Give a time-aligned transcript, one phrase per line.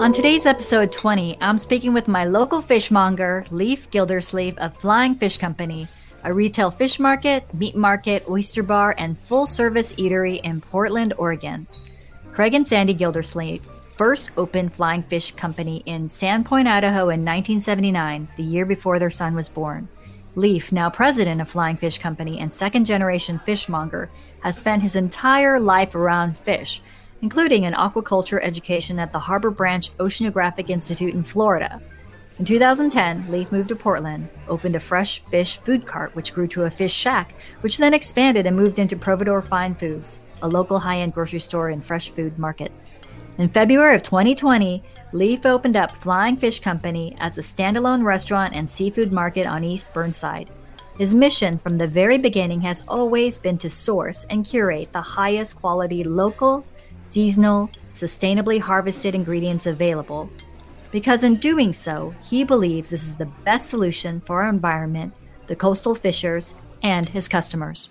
[0.00, 5.38] On today's episode 20, I'm speaking with my local fishmonger, Leif Gildersleeve of Flying Fish
[5.38, 5.86] Company,
[6.24, 11.68] a retail fish market, meat market, oyster bar, and full service eatery in Portland, Oregon.
[12.32, 13.64] Craig and Sandy Gildersleeve
[13.96, 19.36] first opened Flying Fish Company in Sandpoint, Idaho in 1979, the year before their son
[19.36, 19.88] was born.
[20.34, 24.10] Leif, now president of Flying Fish Company and second generation fishmonger,
[24.42, 26.82] has spent his entire life around fish,
[27.24, 31.80] including an aquaculture education at the Harbor Branch Oceanographic Institute in Florida.
[32.38, 36.64] In 2010, Leif moved to Portland, opened a fresh fish food cart, which grew to
[36.64, 40.98] a fish shack, which then expanded and moved into Providore Fine Foods, a local high
[40.98, 42.70] end grocery store and fresh food market.
[43.38, 44.82] In February of 2020,
[45.14, 49.94] Leif opened up Flying Fish Company as a standalone restaurant and seafood market on East
[49.94, 50.50] Burnside.
[50.98, 55.58] His mission from the very beginning has always been to source and curate the highest
[55.58, 56.66] quality local,
[57.04, 60.30] seasonal, sustainably harvested ingredients available.
[60.90, 65.14] Because in doing so, he believes this is the best solution for our environment,
[65.46, 67.90] the coastal fishers, and his customers.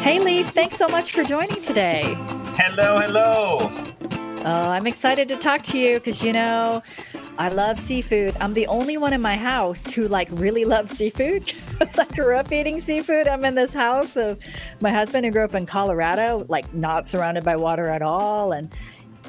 [0.00, 2.14] Hey, Leif, thanks so much for joining today.
[2.56, 3.70] Hello, hello.
[4.44, 6.82] Oh, I'm excited to talk to you because, you know,
[7.38, 8.34] I love seafood.
[8.40, 11.52] I'm the only one in my house who like really loves seafood.
[11.76, 13.28] Because I grew up eating seafood.
[13.28, 14.38] I'm in this house of
[14.80, 18.52] my husband who grew up in Colorado, like not surrounded by water at all.
[18.52, 18.72] And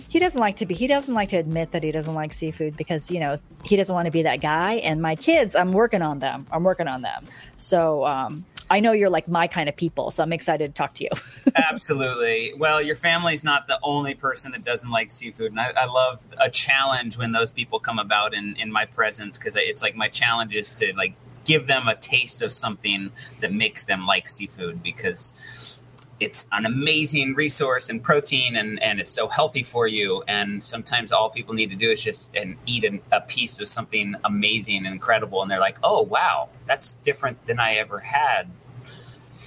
[0.07, 2.77] he doesn't like to be, he doesn't like to admit that he doesn't like seafood
[2.77, 4.75] because, you know, he doesn't want to be that guy.
[4.75, 6.47] And my kids, I'm working on them.
[6.49, 7.25] I'm working on them.
[7.57, 10.93] So, um, I know you're like my kind of people, so I'm excited to talk
[10.95, 11.09] to you.
[11.55, 12.53] Absolutely.
[12.57, 16.25] Well, your family's not the only person that doesn't like seafood, and I, I love
[16.37, 20.07] a challenge when those people come about in in my presence because it's like my
[20.07, 23.07] challenge is to like give them a taste of something
[23.39, 25.76] that makes them like seafood because
[26.19, 31.11] it's an amazing resource and protein and, and it's so healthy for you and sometimes
[31.11, 34.77] all people need to do is just and eat an, a piece of something amazing
[34.77, 38.49] and incredible and they're like oh wow that's different than i ever had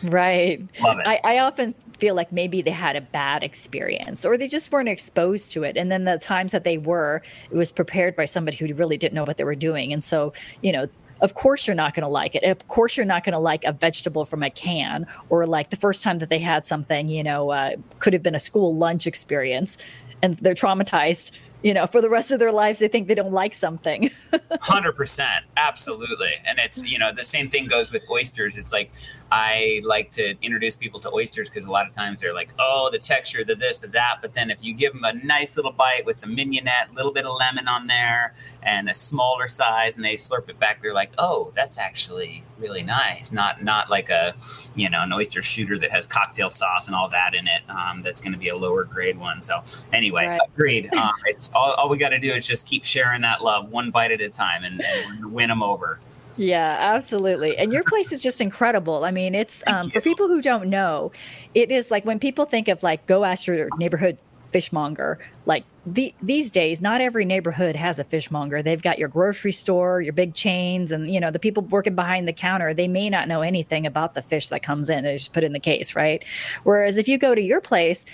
[0.04, 1.06] right Love it.
[1.06, 4.88] I, I often feel like maybe they had a bad experience or they just weren't
[4.88, 8.56] exposed to it and then the times that they were it was prepared by somebody
[8.56, 10.32] who really didn't know what they were doing and so
[10.62, 10.88] you know
[11.20, 12.44] of course you're not going to like it.
[12.44, 15.76] Of course you're not going to like a vegetable from a can or like the
[15.76, 19.06] first time that they had something, you know, uh, could have been a school lunch
[19.06, 19.78] experience
[20.22, 21.32] and they're traumatized
[21.62, 24.10] you know, for the rest of their lives, they think they don't like something.
[24.60, 28.56] Hundred percent, absolutely, and it's you know the same thing goes with oysters.
[28.56, 28.91] It's like
[29.31, 32.88] I like to introduce people to oysters because a lot of times they're like, oh,
[32.91, 35.72] the texture, the this, the that, but then if you give them a nice little
[35.72, 39.97] bite with some mignonette, a little bit of lemon on there, and a smaller size,
[39.97, 43.32] and they slurp it back, they're like, oh, that's actually really nice.
[43.32, 44.34] Not not like a
[44.75, 47.62] you know an oyster shooter that has cocktail sauce and all that in it.
[47.69, 49.42] Um, that's going to be a lower grade one.
[49.42, 50.41] So anyway, right.
[50.54, 50.92] agreed.
[50.94, 53.91] Um, it's all, all we got to do is just keep sharing that love one
[53.91, 55.99] bite at a time and, and win them over.
[56.37, 57.56] Yeah, absolutely.
[57.59, 59.05] And your place is just incredible.
[59.05, 61.12] I mean, it's um, for people who don't know,
[61.55, 64.16] it is like when people think of like go ask your neighborhood
[64.53, 65.19] fishmonger.
[65.47, 68.62] Like the, these days, not every neighborhood has a fishmonger.
[68.62, 72.28] They've got your grocery store, your big chains, and you know the people working behind
[72.28, 72.75] the counter.
[72.75, 75.05] They may not know anything about the fish that comes in.
[75.05, 76.25] They just put in the case, right?
[76.65, 78.05] Whereas if you go to your place,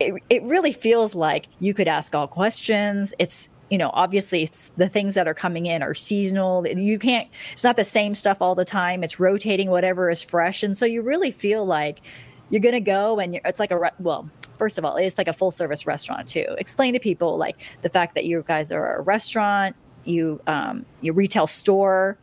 [0.00, 3.14] it, it really feels like you could ask all questions.
[3.18, 6.66] It's you know obviously it's the things that are coming in are seasonal.
[6.66, 9.04] You can't it's not the same stuff all the time.
[9.04, 10.62] It's rotating whatever is fresh.
[10.62, 12.02] And so you really feel like
[12.50, 14.28] you're going to go and it's like a well
[14.58, 16.46] first of all it's like a full service restaurant too.
[16.58, 21.12] Explain to people like the fact that you guys are a restaurant you um you
[21.12, 22.18] retail store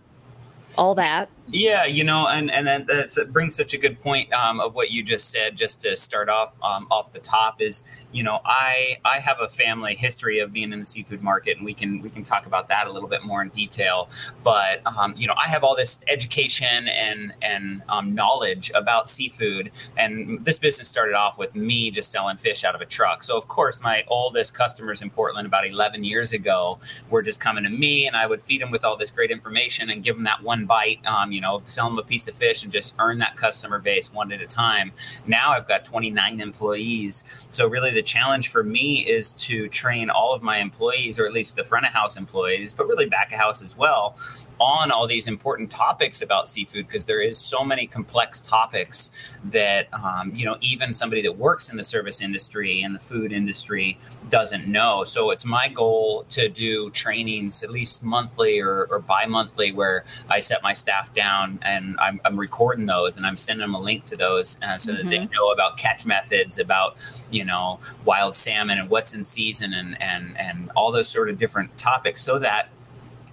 [0.78, 4.62] all that yeah, you know, and and that that brings such a good point um,
[4.62, 5.58] of what you just said.
[5.58, 9.50] Just to start off um, off the top is, you know, I I have a
[9.50, 12.70] family history of being in the seafood market, and we can we can talk about
[12.70, 14.10] that a little bit more in detail.
[14.46, 19.72] But um, you know, I have all this education and and um, knowledge about seafood,
[19.98, 23.24] and this business started off with me just selling fish out of a truck.
[23.24, 27.66] So of course, my oldest customers in Portland about 11 years ago were just coming
[27.66, 30.24] to me, and I would feed them with all this great information and give them
[30.24, 31.06] that one bite.
[31.06, 33.80] Um, you you know, sell them a piece of fish and just earn that customer
[33.80, 34.92] base one at a time.
[35.26, 37.26] Now I've got 29 employees.
[37.50, 41.34] So really the challenge for me is to train all of my employees, or at
[41.34, 44.16] least the front of house employees, but really back of house as well,
[44.62, 49.10] on all these important topics about seafood because there is so many complex topics
[49.44, 53.34] that um, you know even somebody that works in the service industry and the food
[53.34, 53.98] industry
[54.30, 55.04] doesn't know.
[55.04, 60.40] So it's my goal to do trainings at least monthly or, or bi-monthly where I
[60.40, 64.06] set my staff down and I'm, I'm recording those and I'm sending them a link
[64.06, 64.98] to those uh, so mm-hmm.
[64.98, 65.34] that they mm-hmm.
[65.34, 66.98] know about catch methods, about
[67.32, 71.40] you know wild salmon and what's in season and and and all those sort of
[71.40, 72.70] different topics, so that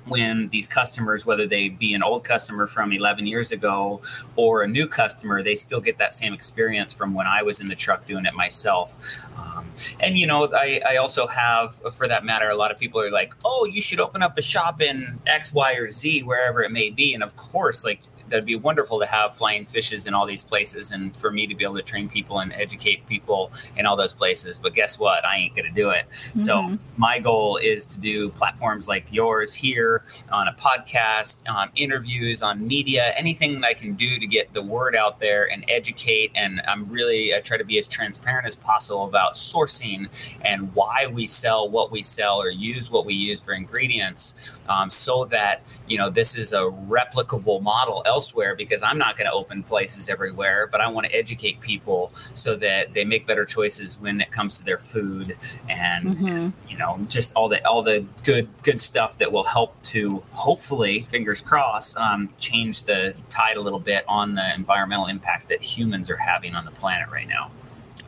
[0.09, 4.01] when these customers, whether they be an old customer from 11 years ago
[4.37, 7.69] or a new customer, they still get that same experience from when I was in
[7.69, 9.27] the truck doing it myself.
[9.39, 9.67] Um,
[10.01, 13.11] and, you know, I, I also have, for that matter, a lot of people are
[13.11, 16.71] like, oh, you should open up a shop in X, Y, or Z, wherever it
[16.71, 17.15] may be.
[17.15, 20.91] And of course, like that'd be wonderful to have flying fishes in all these places
[20.91, 24.13] and for me to be able to train people and educate people in all those
[24.13, 24.59] places.
[24.59, 25.25] But guess what?
[25.25, 26.07] I ain't going to do it.
[26.09, 26.39] Mm-hmm.
[26.39, 32.43] So my goal is to do platforms like yours here on a podcast, um, interviews
[32.43, 36.31] on media, anything that I can do to get the word out there and educate.
[36.35, 40.09] And I'm really I try to be as transparent as possible about sourcing
[40.43, 44.91] and why we sell what we sell or use what we use for ingredients, um,
[44.91, 49.32] so that you know this is a replicable model elsewhere because I'm not going to
[49.32, 53.97] open places everywhere, but I want to educate people so that they make better choices
[54.00, 55.37] when it comes to their food
[55.69, 56.69] and mm-hmm.
[56.69, 61.06] you know just all the all the good good stuff that will help to hopefully
[61.09, 66.11] fingers crossed um, change the tide a little bit on the environmental impact that humans
[66.11, 67.53] are having on the planet right now.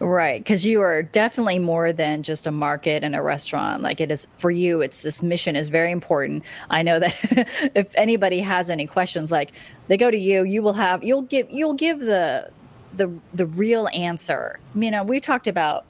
[0.03, 3.83] Right, because you are definitely more than just a market and a restaurant.
[3.83, 6.43] Like it is for you, it's this mission is very important.
[6.71, 7.15] I know that
[7.75, 9.53] if anybody has any questions, like
[9.89, 12.51] they go to you, you will have you'll give you'll give the
[12.95, 14.59] the the real answer.
[14.75, 15.85] You know, we talked about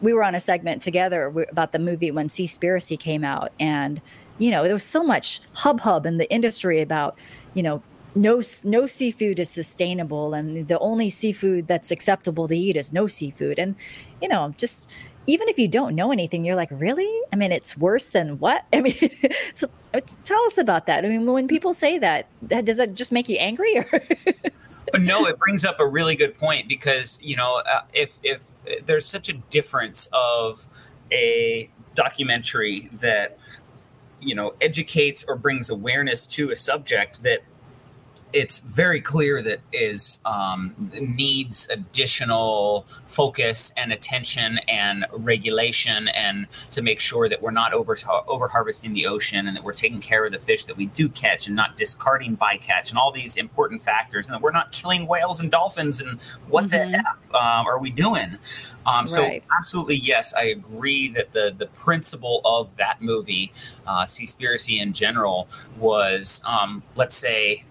[0.00, 4.00] we were on a segment together about the movie when Seaspiracy came out, and
[4.38, 7.18] you know there was so much hub hub in the industry about
[7.52, 7.82] you know
[8.14, 13.06] no no seafood is sustainable and the only seafood that's acceptable to eat is no
[13.06, 13.58] seafood.
[13.58, 13.74] And
[14.20, 14.88] you know just
[15.26, 17.10] even if you don't know anything you're like really?
[17.32, 18.64] I mean it's worse than what?
[18.72, 19.10] I mean
[19.54, 21.04] so uh, tell us about that.
[21.04, 24.02] I mean when people say that, that does that just make you angry or?
[24.98, 28.50] No it brings up a really good point because you know uh, if if
[28.84, 30.66] there's such a difference of
[31.10, 33.38] a documentary that
[34.20, 37.42] you know educates or brings awareness to a subject that
[38.32, 46.82] it's very clear that is um, needs additional focus and attention and regulation and to
[46.82, 47.96] make sure that we're not over
[48.26, 51.08] over harvesting the ocean and that we're taking care of the fish that we do
[51.08, 55.06] catch and not discarding bycatch and all these important factors and that we're not killing
[55.06, 56.92] whales and dolphins and what mm-hmm.
[56.92, 58.38] the f um, are we doing
[58.86, 59.44] um, so right.
[59.58, 63.52] absolutely yes i agree that the the principle of that movie
[63.86, 65.48] uh, seaspiracy in general
[65.78, 67.64] was um, let's say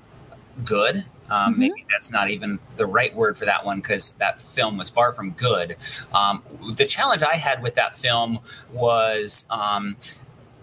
[0.66, 1.06] good.
[1.30, 1.60] Um, mm-hmm.
[1.60, 5.14] Maybe that's not even the right word for that one because that film was far
[5.14, 5.78] from good.
[6.14, 6.44] Um,
[6.76, 8.40] the challenge I had with that film
[8.74, 9.96] was um,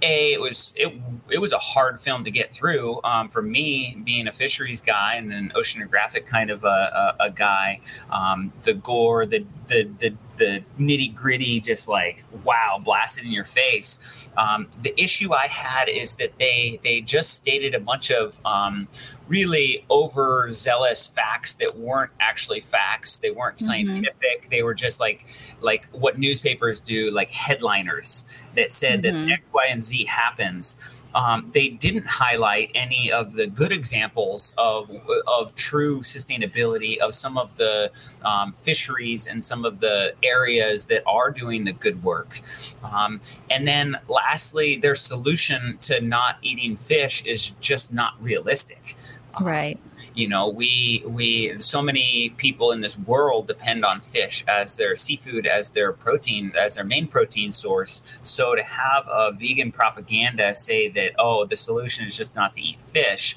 [0.02, 1.00] a it was it
[1.30, 5.14] it was a hard film to get through um, for me being a fisheries guy
[5.14, 7.80] and an oceanographic kind of a, a, a guy
[8.10, 13.44] um, the gore the the the, the nitty gritty just like wow blasted in your
[13.44, 18.44] face um, the issue i had is that they they just stated a bunch of
[18.46, 18.88] um,
[19.28, 23.66] really overzealous facts that weren't actually facts they weren't mm-hmm.
[23.66, 24.50] scientific mm-hmm.
[24.50, 25.26] they were just like
[25.60, 28.24] like what newspapers do like headliners
[28.54, 29.26] that said mm-hmm.
[29.26, 30.76] that x y and z happens
[31.14, 34.90] um, they didn't highlight any of the good examples of
[35.26, 37.90] of true sustainability of some of the
[38.24, 42.40] um, fisheries and some of the areas that are doing the good work.
[42.82, 48.96] Um, and then, lastly, their solution to not eating fish is just not realistic.
[49.40, 49.78] Right.
[50.14, 54.96] You know, we we so many people in this world depend on fish as their
[54.96, 58.02] seafood, as their protein, as their main protein source.
[58.22, 62.60] So to have a vegan propaganda say that oh, the solution is just not to
[62.60, 63.36] eat fish,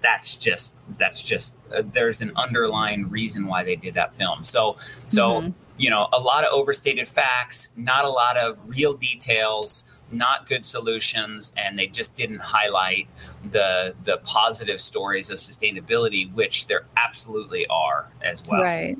[0.00, 4.44] that's just that's just uh, there's an underlying reason why they did that film.
[4.44, 4.76] So
[5.08, 5.50] so mm-hmm.
[5.78, 10.64] you know, a lot of overstated facts, not a lot of real details not good
[10.64, 13.08] solutions and they just didn't highlight
[13.50, 18.98] the the positive stories of sustainability which there absolutely are as well right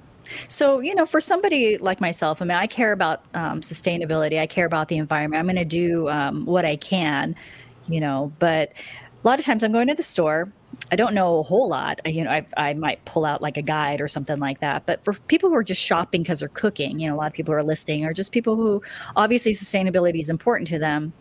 [0.49, 4.39] so, you know, for somebody like myself, I mean, I care about um, sustainability.
[4.39, 5.41] I care about the environment.
[5.41, 7.35] I'm going to do um, what I can,
[7.89, 10.53] you know, but a lot of times I'm going to the store
[10.91, 12.01] I don't know a whole lot.
[12.05, 14.87] I, You know, I, I might pull out like a guide or something like that.
[14.87, 17.33] But for people who are just shopping because they're cooking, you know, a lot of
[17.33, 18.83] people are listing, or just people who
[19.17, 21.13] obviously sustainability is important to them.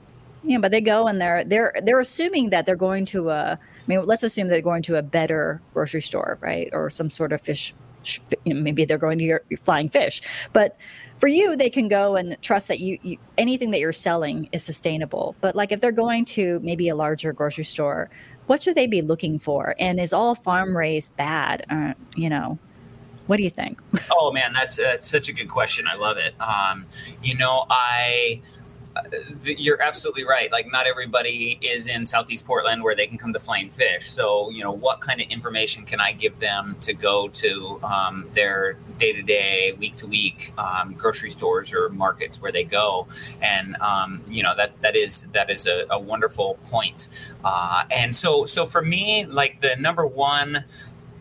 [0.43, 3.53] You know, but they go and they're they're they're assuming that they're going to a.
[3.53, 7.31] I mean, let's assume they're going to a better grocery store, right, or some sort
[7.31, 7.73] of fish.
[8.45, 10.77] Maybe they're going to your flying fish, but
[11.21, 14.61] for you they can go and trust that you, you, anything that you're selling is
[14.63, 18.09] sustainable but like if they're going to maybe a larger grocery store
[18.51, 19.75] what should they be looking for?
[19.79, 21.65] And is all farm raised bad?
[21.69, 22.59] Uh, you know,
[23.27, 23.79] what do you think?
[24.11, 25.85] oh man, that's, that's such a good question.
[25.87, 26.35] I love it.
[26.41, 26.83] Um,
[27.23, 28.41] you know, I
[29.43, 30.51] you're absolutely right.
[30.51, 34.09] Like, not everybody is in Southeast Portland where they can come to Flying Fish.
[34.09, 38.29] So, you know, what kind of information can I give them to go to um,
[38.33, 40.53] their day to day, week to week
[40.97, 43.07] grocery stores or markets where they go?
[43.41, 47.07] And um, you know that that is that is a, a wonderful point.
[47.43, 50.65] Uh, and so, so for me, like the number one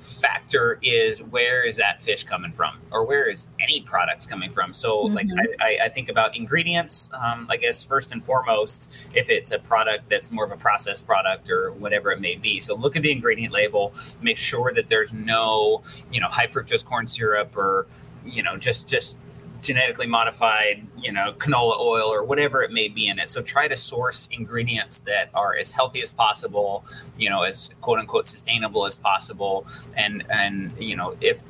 [0.00, 4.72] factor is where is that fish coming from or where is any products coming from
[4.72, 5.14] so mm-hmm.
[5.14, 5.26] like
[5.60, 10.08] I, I, think about ingredients um, i guess first and foremost if it's a product
[10.08, 13.12] that's more of a processed product or whatever it may be so look at the
[13.12, 13.92] ingredient label
[14.22, 17.86] make sure that there's no you know high fructose corn syrup or
[18.24, 19.16] you know just just
[19.62, 23.28] genetically modified, you know, canola oil or whatever it may be in it.
[23.28, 26.84] So try to source ingredients that are as healthy as possible,
[27.16, 29.66] you know, as quote unquote sustainable as possible.
[29.96, 31.42] And and you know, if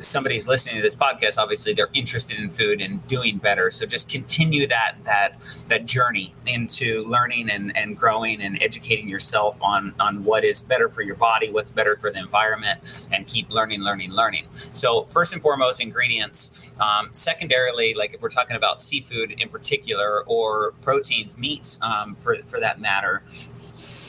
[0.00, 3.70] somebody's listening to this podcast obviously they're interested in food and doing better.
[3.70, 9.62] So just continue that that that journey into learning and, and growing and educating yourself
[9.62, 12.80] on on what is better for your body what's better for the environment
[13.12, 14.46] and keep learning learning learning.
[14.72, 16.50] So first and foremost ingredients.
[16.80, 22.36] Um, secondarily like if we're talking about seafood in particular or proteins meats um, for
[22.44, 23.22] for that matter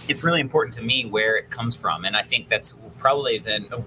[0.08, 2.06] it's really important to me where it comes from.
[2.06, 3.84] And i think that's probably the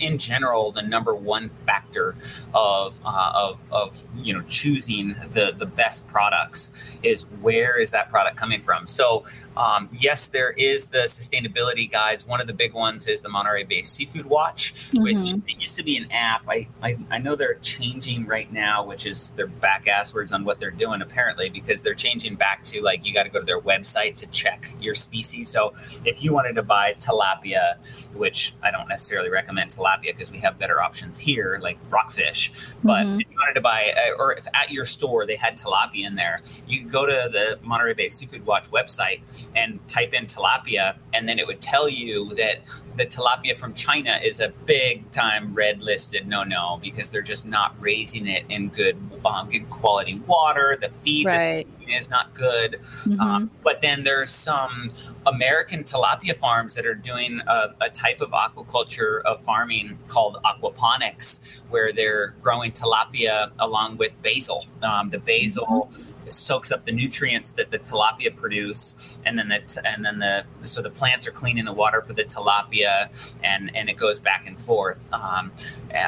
[0.00, 2.16] in general the number one factor
[2.54, 6.70] of uh, of of you know choosing the the best products
[7.02, 8.86] is where is that product coming from.
[8.86, 9.24] So
[9.56, 12.26] um, yes, there is the sustainability guides.
[12.26, 15.02] One of the big ones is the Monterey Bay Seafood Watch, mm-hmm.
[15.02, 16.44] which it used to be an app.
[16.48, 20.60] I, I, I know they're changing right now, which is they're back asswards on what
[20.60, 23.60] they're doing apparently because they're changing back to like you got to go to their
[23.60, 25.48] website to check your species.
[25.48, 27.76] So if you wanted to buy tilapia,
[28.14, 32.52] which I don't necessarily recommend tilapia because we have better options here like rockfish,
[32.84, 33.20] but mm-hmm.
[33.20, 36.14] if you wanted to buy uh, or if at your store they had tilapia in
[36.14, 39.20] there, you could go to the Monterey Bay Seafood Watch website
[39.54, 42.62] and type in tilapia, and then it would tell you that
[42.96, 47.46] the tilapia from China is a big time red listed no no because they're just
[47.46, 50.76] not raising it in good um, good quality water.
[50.80, 51.66] The feed right.
[51.92, 52.80] Is not good.
[52.80, 53.20] Mm-hmm.
[53.20, 54.90] Um, but then there's some
[55.26, 61.60] American tilapia farms that are doing a, a, type of aquaculture of farming called aquaponics,
[61.68, 64.66] where they're growing tilapia along with basil.
[64.82, 66.30] Um, the basil mm-hmm.
[66.30, 70.80] soaks up the nutrients that the tilapia produce, and then the and then the so
[70.80, 73.08] the plants are cleaning the water for the tilapia,
[73.42, 75.12] and and it goes back and forth.
[75.12, 75.52] Um,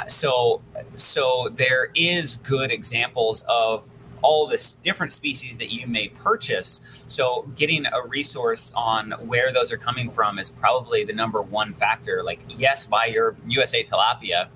[0.08, 0.62] so
[0.96, 3.90] so there is good examples of
[4.22, 7.04] all this different species that you may purchase.
[7.08, 11.72] So getting a resource on where those are coming from is probably the number one
[11.72, 12.22] factor.
[12.22, 14.48] Like, yes, buy your USA tilapia.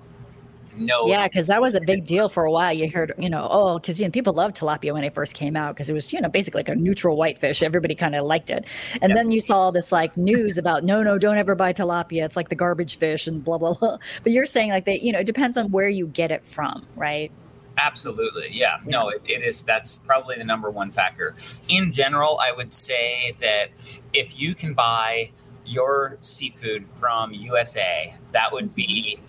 [0.77, 1.07] No.
[1.07, 2.71] Yeah, because that was a big deal for a while.
[2.71, 5.55] You heard, you know, oh, because you know people loved tilapia when it first came
[5.55, 7.63] out because it was, you know, basically like a neutral whitefish.
[7.63, 8.65] Everybody kind of liked it,
[9.01, 12.23] and then you saw this like news about no, no, don't ever buy tilapia.
[12.25, 13.97] It's like the garbage fish and blah blah blah.
[14.21, 16.83] But you're saying like that, you know, it depends on where you get it from,
[16.95, 17.31] right?
[17.77, 18.49] Absolutely.
[18.51, 18.79] Yeah.
[18.85, 19.61] No, it, it is.
[19.61, 21.35] That's probably the number one factor.
[21.67, 23.69] In general, I would say that
[24.13, 25.31] if you can buy
[25.65, 29.19] your seafood from USA, that would be.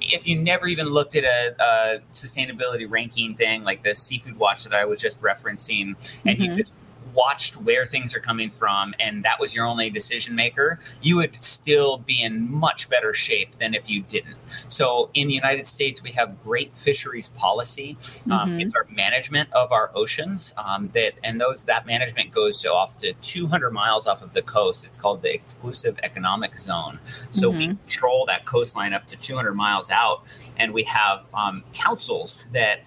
[0.00, 4.64] If you never even looked at a, a sustainability ranking thing like the seafood watch
[4.64, 6.42] that I was just referencing, and mm-hmm.
[6.42, 6.72] you just
[7.16, 11.36] watched where things are coming from and that was your only decision maker, you would
[11.36, 14.36] still be in much better shape than if you didn't.
[14.68, 17.96] So in the United States, we have great fisheries policy.
[18.26, 18.60] Um, mm-hmm.
[18.60, 22.98] It's our management of our oceans um, that, and those that management goes to off
[22.98, 24.84] to 200 miles off of the coast.
[24.84, 26.98] It's called the exclusive economic zone.
[27.30, 27.58] So mm-hmm.
[27.58, 30.22] we control that coastline up to 200 miles out,
[30.56, 32.80] and we have um, councils that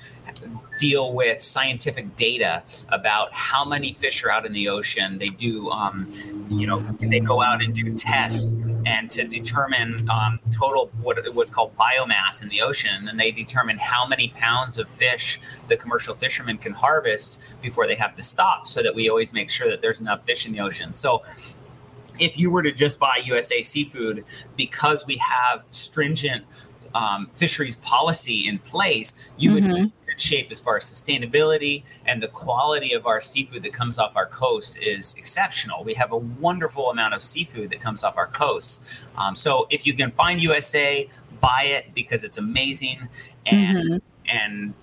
[0.77, 5.17] deal with scientific data about how many fish are out in the ocean.
[5.17, 6.11] They do, um,
[6.49, 8.53] you know, they go out and do tests
[8.85, 13.77] and to determine um, total what, what's called biomass in the ocean, and they determine
[13.77, 18.67] how many pounds of fish the commercial fishermen can harvest before they have to stop,
[18.67, 20.93] so that we always make sure that there's enough fish in the ocean.
[20.93, 21.23] So
[22.19, 26.45] if you were to just buy USA seafood because we have stringent
[26.93, 29.71] um, fisheries policy in place, you mm-hmm.
[29.71, 33.99] would good shape as far as sustainability and the quality of our seafood that comes
[33.99, 35.83] off our coast is exceptional.
[35.83, 38.83] We have a wonderful amount of seafood that comes off our coast.
[39.17, 43.07] Um, so if you can find USA, buy it because it's amazing
[43.45, 43.97] and mm-hmm.
[44.27, 44.73] and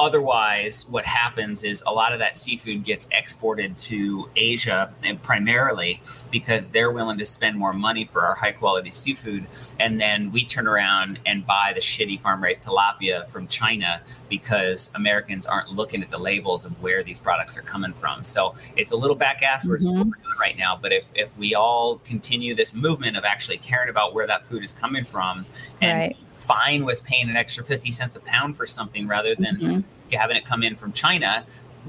[0.00, 6.00] otherwise, what happens is a lot of that seafood gets exported to Asia and primarily
[6.30, 9.46] because they're willing to spend more money for our high quality seafood.
[9.78, 14.90] And then we turn around and buy the shitty farm raised tilapia from China because
[14.94, 18.24] Americans aren't looking at the labels of where these products are coming from.
[18.24, 20.10] So it's a little back ass mm-hmm.
[20.40, 20.78] right now.
[20.80, 24.64] But if, if we all continue this movement of actually caring about where that food
[24.64, 25.44] is coming from
[25.80, 26.16] and right.
[26.32, 29.80] fine with paying an extra 50 cents a pound for something rather than mm-hmm.
[30.12, 31.44] Having it come in from China,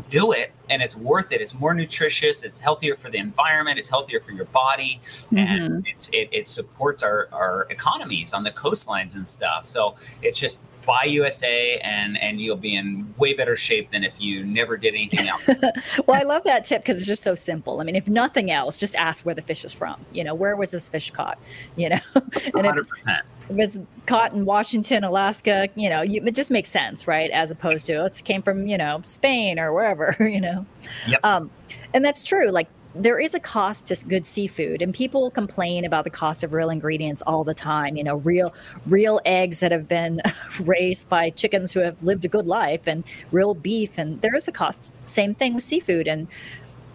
[0.09, 1.41] do it and it's worth it.
[1.41, 2.43] It's more nutritious.
[2.43, 3.77] It's healthier for the environment.
[3.77, 5.37] It's healthier for your body, mm-hmm.
[5.37, 9.65] and it, it supports our, our economies on the coastlines and stuff.
[9.65, 14.19] So it's just buy USA and and you'll be in way better shape than if
[14.19, 15.41] you never did anything else.
[16.07, 17.79] well, I love that tip because it's just so simple.
[17.79, 20.03] I mean, if nothing else, just ask where the fish is from.
[20.11, 21.37] You know, where was this fish caught?
[21.77, 22.23] You know, and
[22.53, 23.21] 100%.
[23.49, 27.31] if it's caught in Washington, Alaska, you know, you, it just makes sense, right?
[27.31, 30.65] As opposed to it came from you know Spain or wherever, you know.
[31.07, 31.19] Yep.
[31.23, 31.49] Um,
[31.93, 32.51] and that's true.
[32.51, 36.53] Like there is a cost to good seafood and people complain about the cost of
[36.53, 38.53] real ingredients all the time you know real
[38.85, 40.21] real eggs that have been
[40.61, 44.47] raised by chickens who have lived a good life and real beef and there is
[44.47, 45.07] a cost.
[45.07, 46.27] Same thing with seafood and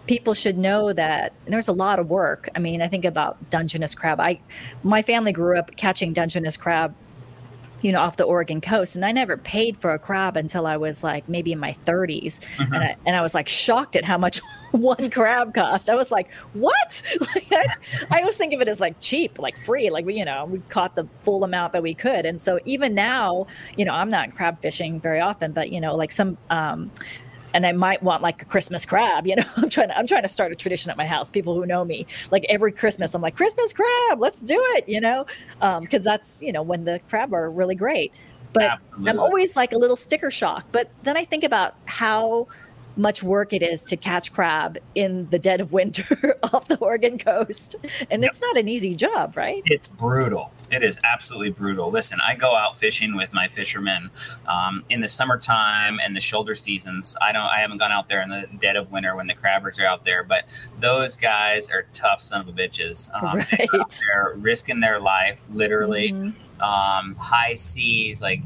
[0.05, 2.49] people should know that there's a lot of work.
[2.55, 4.19] I mean i think about dungeness crab.
[4.19, 4.39] I
[4.83, 6.93] my family grew up catching dungeness crab
[7.87, 8.97] you know, off the Oregon coast.
[8.97, 12.41] And I never paid for a crab until I was like maybe in my 30s.
[12.57, 12.73] Mm-hmm.
[12.73, 14.41] And, I, and I was like shocked at how much
[14.71, 15.89] one crab cost.
[15.89, 17.01] I was like, what?
[17.35, 17.65] Like, I,
[18.11, 19.89] I always think of it as like cheap, like free.
[19.89, 22.25] Like, we, you know, we caught the full amount that we could.
[22.25, 25.95] And so even now, you know, I'm not crab fishing very often, but, you know,
[25.95, 26.91] like some, um,
[27.53, 29.27] and I might want like a Christmas crab.
[29.27, 31.31] You know, I'm trying to I'm trying to start a tradition at my house.
[31.31, 34.87] People who know me, like every Christmas, I'm like Christmas crab, let's do it.
[34.87, 35.25] You know,
[35.59, 38.13] because um, that's you know when the crab are really great.
[38.53, 39.09] But Absolutely.
[39.09, 40.65] I'm always like a little sticker shock.
[40.71, 42.47] But then I think about how
[42.97, 47.17] much work it is to catch crab in the dead of winter off the Oregon
[47.17, 47.75] coast.
[48.09, 48.31] And yep.
[48.31, 49.61] it's not an easy job, right?
[49.65, 50.51] It's brutal.
[50.69, 51.89] It is absolutely brutal.
[51.89, 54.09] Listen, I go out fishing with my fishermen
[54.47, 57.15] um, in the summertime and the shoulder seasons.
[57.21, 57.43] I don't.
[57.43, 60.03] I haven't gone out there in the dead of winter when the crabbers are out
[60.03, 60.45] there, but
[60.79, 63.09] those guys are tough son of a bitches.
[63.13, 63.69] Um, right.
[63.71, 66.11] They're risking their life, literally.
[66.11, 66.61] Mm-hmm.
[66.61, 68.41] Um, high seas, like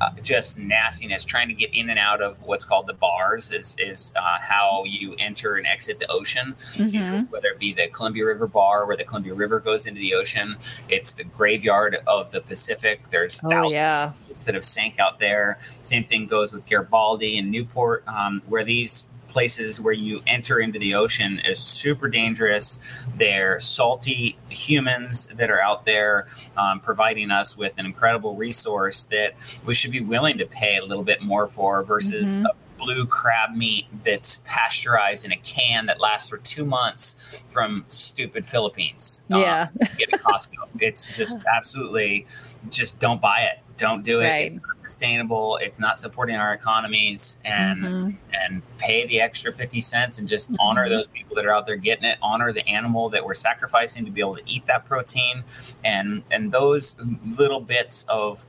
[0.00, 1.24] uh, just nastiness.
[1.24, 4.84] Trying to get in and out of what's called the bars is is uh, how
[4.86, 6.54] you enter and exit the ocean.
[6.74, 6.86] Mm-hmm.
[6.86, 10.00] You know, whether it be the Columbia River Bar, where the Columbia River goes into
[10.00, 10.56] the ocean,
[10.88, 13.02] it's the graveyard of the Pacific.
[13.10, 14.12] There's oh, yeah.
[14.46, 15.58] that have sank out there.
[15.82, 20.78] Same thing goes with Garibaldi and Newport, um, where these places where you enter into
[20.78, 22.78] the ocean is super dangerous.
[23.16, 29.34] They're salty humans that are out there um, providing us with an incredible resource that
[29.64, 32.46] we should be willing to pay a little bit more for versus mm-hmm.
[32.46, 37.84] a blue crab meat that's pasteurized in a can that lasts for two months from
[37.88, 39.20] stupid Philippines.
[39.28, 39.68] Yeah.
[39.80, 40.68] Um, get at Costco.
[40.80, 42.26] it's just absolutely
[42.70, 44.28] just don't buy it don't do it.
[44.28, 44.52] Right.
[44.52, 45.56] It's not sustainable.
[45.56, 48.10] It's not supporting our economies, and mm-hmm.
[48.32, 50.60] and pay the extra fifty cents and just mm-hmm.
[50.60, 52.18] honor those people that are out there getting it.
[52.22, 55.42] Honor the animal that we're sacrificing to be able to eat that protein,
[55.82, 56.94] and and those
[57.26, 58.44] little bits of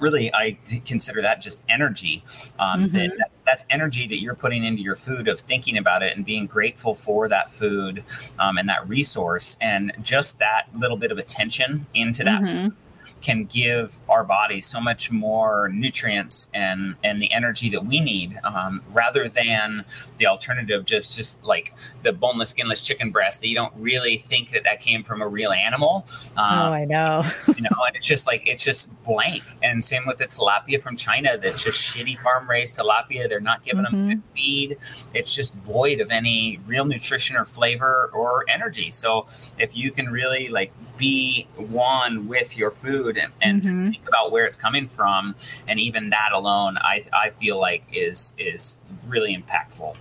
[0.00, 2.24] really I consider that just energy.
[2.58, 2.96] Um, mm-hmm.
[2.96, 6.24] that, that's, that's, energy that you're putting into your food of thinking about it and
[6.24, 8.02] being grateful for that food
[8.38, 12.68] um, and that resource, and just that little bit of attention into that mm-hmm.
[13.24, 18.38] Can give our body so much more nutrients and and the energy that we need
[18.44, 19.84] um, rather than
[20.18, 24.50] the alternative just just like the boneless skinless chicken breast that you don't really think
[24.50, 26.06] that that came from a real animal.
[26.36, 27.22] Um, oh i know.
[27.56, 29.42] you know and it's just like it's just blank.
[29.62, 33.26] And same with the tilapia from china that's just shitty farm raised tilapia.
[33.28, 34.08] They're not giving mm-hmm.
[34.08, 34.76] them good feed.
[35.14, 38.90] It's just void of any real nutrition or flavor or energy.
[38.90, 39.26] So
[39.58, 43.90] if you can really like be one with your food and, and mm-hmm.
[43.90, 45.34] think about where it's coming from
[45.68, 49.96] and even that alone I, I feel like is is really impactful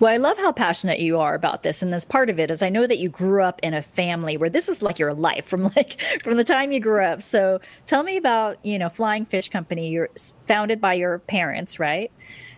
[0.00, 2.62] well, I love how passionate you are about this, and as part of it is
[2.62, 5.44] I know that you grew up in a family where this is like your life
[5.44, 7.20] from like from the time you grew up.
[7.20, 9.90] So tell me about you know Flying Fish Company.
[9.90, 10.08] You're
[10.46, 12.10] founded by your parents, right?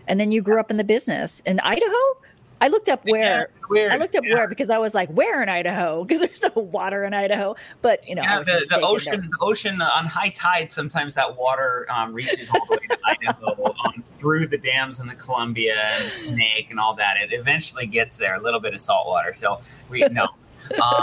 [0.06, 2.16] And then you grew up in the business in Idaho.
[2.62, 3.48] I looked up where.
[3.74, 4.34] I looked up yeah.
[4.34, 6.04] where because I was like, where in Idaho?
[6.12, 7.56] Because there's no water in Idaho.
[7.80, 11.86] But you know, yeah, the, the ocean, the ocean on high tide, sometimes that water
[11.90, 16.04] um, reaches all the way to Idaho um, through the dams in the Columbia and
[16.04, 17.16] the Snake and all that.
[17.16, 18.34] It eventually gets there.
[18.36, 19.34] A little bit of salt water.
[19.34, 20.28] So we know.
[20.80, 21.02] Um,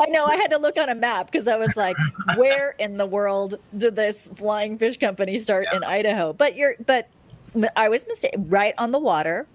[0.00, 0.24] I know.
[0.24, 1.96] I had to look on a map because I was like,
[2.34, 5.76] "Where in the world did this flying fish company start yeah.
[5.76, 7.08] in Idaho?" But you're, but
[7.76, 8.48] I was mistaken.
[8.48, 9.46] Right on the water,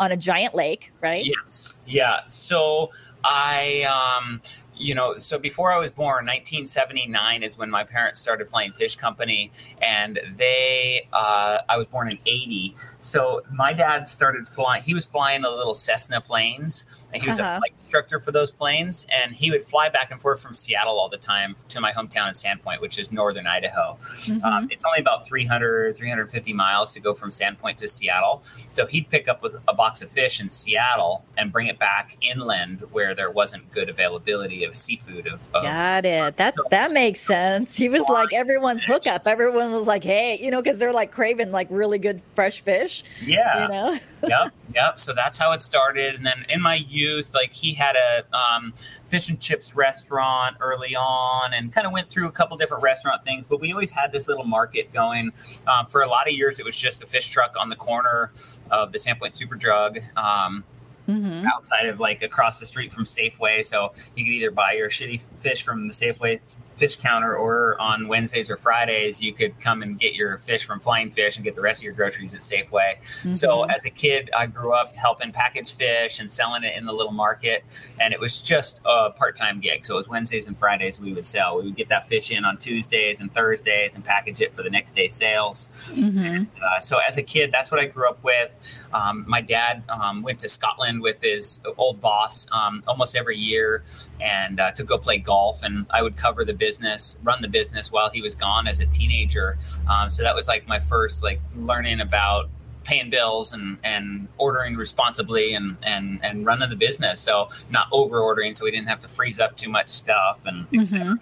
[0.00, 1.24] on a giant lake, right?
[1.24, 1.74] Yes.
[1.86, 2.20] Yeah.
[2.28, 2.90] So
[3.24, 4.42] I um
[4.76, 8.96] you know, so before I was born, 1979 is when my parents started Flying Fish
[8.96, 12.74] Company, and they, uh, I was born in 80.
[12.98, 14.82] So my dad started flying.
[14.82, 17.56] He was flying the little Cessna planes, and he was uh-huh.
[17.56, 19.06] a flight instructor for those planes.
[19.12, 22.28] And he would fly back and forth from Seattle all the time to my hometown
[22.28, 23.98] in Sandpoint, which is northern Idaho.
[24.22, 24.44] Mm-hmm.
[24.44, 28.42] Um, it's only about 300, 350 miles to go from Sandpoint to Seattle.
[28.72, 32.82] So he'd pick up a box of fish in Seattle and bring it back inland
[32.90, 35.26] where there wasn't good availability of seafood.
[35.26, 36.36] Of, of got it.
[36.36, 37.76] That so, that makes sense.
[37.76, 39.26] He was like everyone's hookup.
[39.26, 43.04] Everyone was like, hey, you know, because they're like craving like really good fresh fish.
[43.24, 43.62] Yeah.
[43.62, 43.98] You know.
[44.28, 44.54] yep.
[44.74, 44.98] Yep.
[44.98, 46.14] So that's how it started.
[46.14, 48.72] And then in my youth, like he had a um,
[49.06, 53.24] fish and chips restaurant early on, and kind of went through a couple different restaurant
[53.24, 53.44] things.
[53.48, 55.32] But we always had this little market going.
[55.66, 58.32] Um, for a lot of years, it was just a fish truck on the corner
[58.70, 60.16] of the Sandpoint Superdrug.
[60.16, 60.64] Um,
[61.08, 61.46] mm-hmm.
[61.46, 63.64] outside of like across the street from Safeway.
[63.64, 66.40] So you could either buy your shitty fish from the Safeway
[66.76, 70.80] fish counter or on Wednesdays or Fridays, you could come and get your fish from
[70.80, 72.98] Flying Fish and get the rest of your groceries at Safeway.
[73.00, 73.34] Mm-hmm.
[73.34, 76.92] So as a kid, I grew up helping package fish and selling it in the
[76.92, 77.64] little market.
[78.00, 79.86] And it was just a part time gig.
[79.86, 81.58] So it was Wednesdays and Fridays we would sell.
[81.58, 84.70] We would get that fish in on Tuesdays and Thursdays and package it for the
[84.70, 85.68] next day sales.
[85.90, 86.44] Mm-hmm.
[86.62, 88.52] Uh, so as a kid, that's what I grew up with.
[88.92, 93.82] Um, my dad um, went to Scotland with his old boss um, almost every year
[94.20, 95.62] and uh, to go play golf.
[95.62, 98.86] And I would cover the business, run the business while he was gone as a
[98.86, 99.58] teenager.
[99.92, 102.48] Um, so that was like my first like learning about
[102.84, 107.20] paying bills and and ordering responsibly and and and running the business.
[107.20, 110.70] So not over ordering, so we didn't have to freeze up too much stuff and.
[110.70, 111.14] Mm-hmm.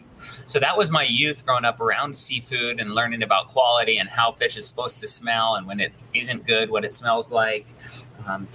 [0.46, 4.30] So that was my youth growing up around seafood and learning about quality and how
[4.30, 7.66] fish is supposed to smell and when it isn't good, what it smells like.
[8.28, 8.46] Um,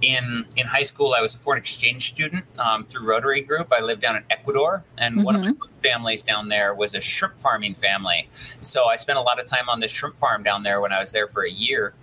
[0.00, 3.72] in in high school, I was a foreign exchange student um, through Rotary Group.
[3.72, 5.24] I lived down in Ecuador, and mm-hmm.
[5.24, 5.80] one of my mm-hmm.
[5.80, 8.28] families down there was a shrimp farming family.
[8.60, 11.00] So I spent a lot of time on the shrimp farm down there when I
[11.00, 11.94] was there for a year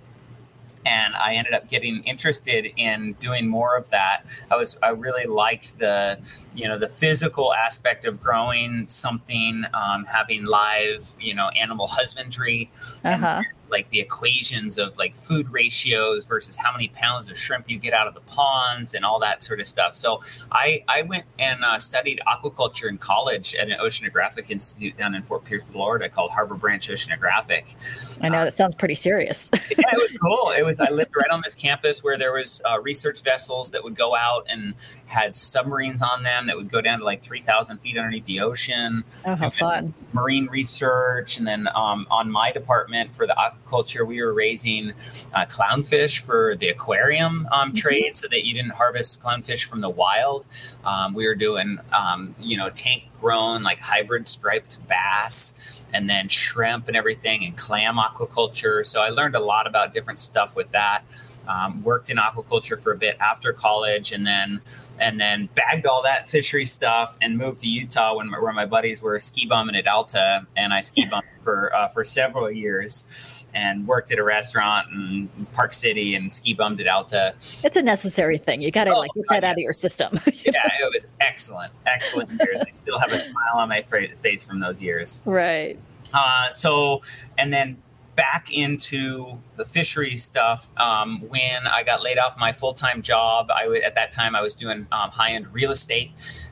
[0.86, 4.24] and I ended up getting interested in doing more of that.
[4.50, 6.20] I was I really liked the
[6.56, 12.72] you know the physical aspect of growing something, um, having live you know animal husbandry,
[13.04, 13.26] uh-huh.
[13.26, 17.78] and, like the equations of like food ratios versus how many pounds of shrimp you
[17.78, 19.96] get out of the ponds and all that sort of stuff.
[19.96, 25.16] So I I went and uh, studied aquaculture in college at an oceanographic institute down
[25.16, 27.76] in Fort Pierce, Florida, called Harbor Branch Oceanographic.
[28.22, 29.50] I know uh, that sounds pretty serious.
[29.54, 29.60] yeah,
[29.92, 30.52] it was cool.
[30.58, 33.84] It was I lived right on this campus where there was uh, research vessels that
[33.84, 34.74] would go out and
[35.06, 38.40] had submarines on them that would go down to like three thousand feet underneath the
[38.40, 39.04] ocean.
[39.26, 39.94] Oh, how fun!
[40.14, 43.61] Marine research, and then um, on my department for the aquaculture,
[44.06, 44.94] we were raising
[45.34, 47.76] uh, clownfish for the aquarium um, mm-hmm.
[47.76, 50.46] trade, so that you didn't harvest clownfish from the wild.
[50.84, 55.54] Um, we were doing, um, you know, tank grown like hybrid striped bass
[55.94, 58.86] and then shrimp and everything and clam aquaculture.
[58.86, 61.04] So I learned a lot about different stuff with that.
[61.48, 64.62] Um, worked in aquaculture for a bit after college, and then
[65.00, 69.02] and then bagged all that fishery stuff and moved to Utah when where my buddies
[69.02, 73.88] were ski bumming at Alta, and I ski bumped for uh, for several years, and
[73.88, 77.36] worked at a restaurant in Park City and ski bummed at Alta.
[77.64, 78.62] It's a necessary thing.
[78.62, 80.20] You got to oh, like get that out of your system.
[80.26, 82.62] yeah, it was excellent, excellent years.
[82.62, 85.22] I still have a smile on my face from those years.
[85.26, 85.78] Right.
[86.14, 87.02] Uh, so,
[87.38, 87.78] and then
[88.16, 93.50] back into the fishery stuff um, when I got laid off my full time job.
[93.50, 96.12] I would, at that time I was doing um, high end real estate,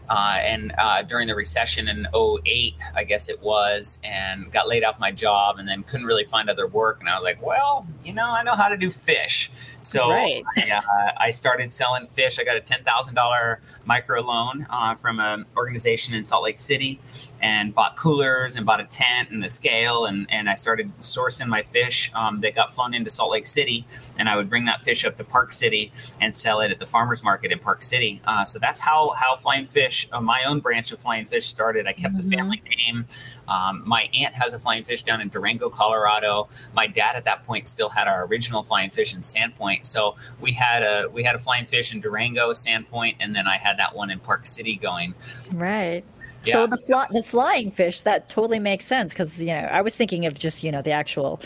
[0.10, 4.84] uh, and uh, during the recession in 08, I guess it was, and got laid
[4.84, 7.00] off my job and then couldn't really find other work.
[7.00, 9.52] And I was like, well, you know, I know how to do fish.
[9.82, 10.44] So right.
[10.58, 12.38] I, uh, I, started selling fish.
[12.38, 17.00] I got a $10,000 micro loan uh, from an organization in Salt Lake City
[17.42, 20.06] and bought coolers and bought a tent and the scale.
[20.06, 23.86] And, and I started sourcing my fish um, that got flown into Salt Lake City.
[24.18, 26.86] And I would bring that fish up to Park City and sell it at the
[26.86, 28.22] farmer's market in Park City.
[28.26, 31.88] Uh, so that's how, how Flying Fish uh, my own branch of flying fish started.
[31.88, 32.30] I kept mm-hmm.
[32.30, 33.06] the family name.
[33.48, 36.48] Um, my aunt has a flying fish down in Durango, Colorado.
[36.74, 39.86] My dad at that point still had our original flying fish in Sandpoint.
[39.86, 43.58] So we had a we had a flying fish in Durango, Sandpoint, and then I
[43.58, 45.14] had that one in Park City going.
[45.54, 46.04] Right.
[46.46, 46.54] Yeah.
[46.54, 49.96] So the fly, the flying fish that totally makes sense because you know I was
[49.96, 51.42] thinking of just you know the actual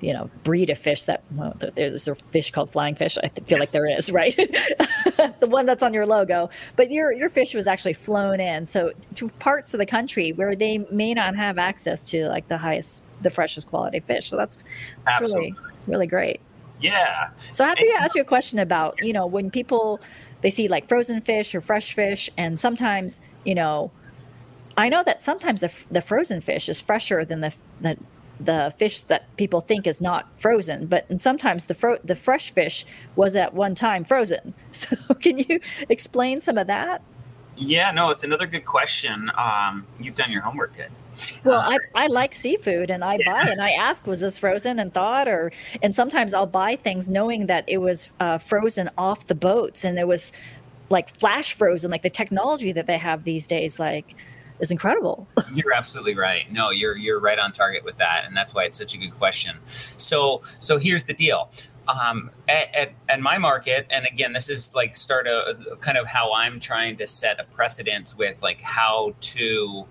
[0.00, 3.58] you know breed of fish that well, there's a fish called flying fish i feel
[3.58, 3.60] yes.
[3.60, 7.66] like there is right the one that's on your logo but your your fish was
[7.66, 12.02] actually flown in so to parts of the country where they may not have access
[12.02, 14.62] to like the highest the freshest quality fish so that's
[15.04, 15.52] that's Absolutely.
[15.52, 15.56] really
[15.86, 16.40] really great
[16.80, 17.30] Yeah.
[17.52, 20.00] So I have to ask you a question about, you know, when people
[20.40, 23.90] they see like frozen fish or fresh fish, and sometimes, you know,
[24.76, 27.98] I know that sometimes the, the frozen fish is fresher than the, the
[28.40, 32.50] the fish that people think is not frozen, but and sometimes the fro- the fresh
[32.52, 32.84] fish
[33.16, 34.54] was at one time frozen.
[34.72, 37.02] So can you explain some of that?
[37.56, 39.30] Yeah, no, it's another good question.
[39.36, 40.90] Um, you've done your homework good.
[41.44, 43.32] Well, uh, I, I like seafood and I yeah.
[43.32, 47.08] buy and I ask, was this frozen and thawed or, and sometimes I'll buy things
[47.08, 50.32] knowing that it was uh, frozen off the boats and it was
[50.90, 53.78] like flash frozen, like the technology that they have these days.
[53.78, 54.14] Like,
[54.60, 55.26] is incredible.
[55.54, 56.50] you're absolutely right.
[56.50, 59.16] No, you're you're right on target with that, and that's why it's such a good
[59.18, 59.56] question.
[59.66, 61.50] So so here's the deal.
[61.88, 66.06] Um, at, at, at, my market, and again, this is like start a kind of
[66.06, 69.86] how I'm trying to set a precedence with like how to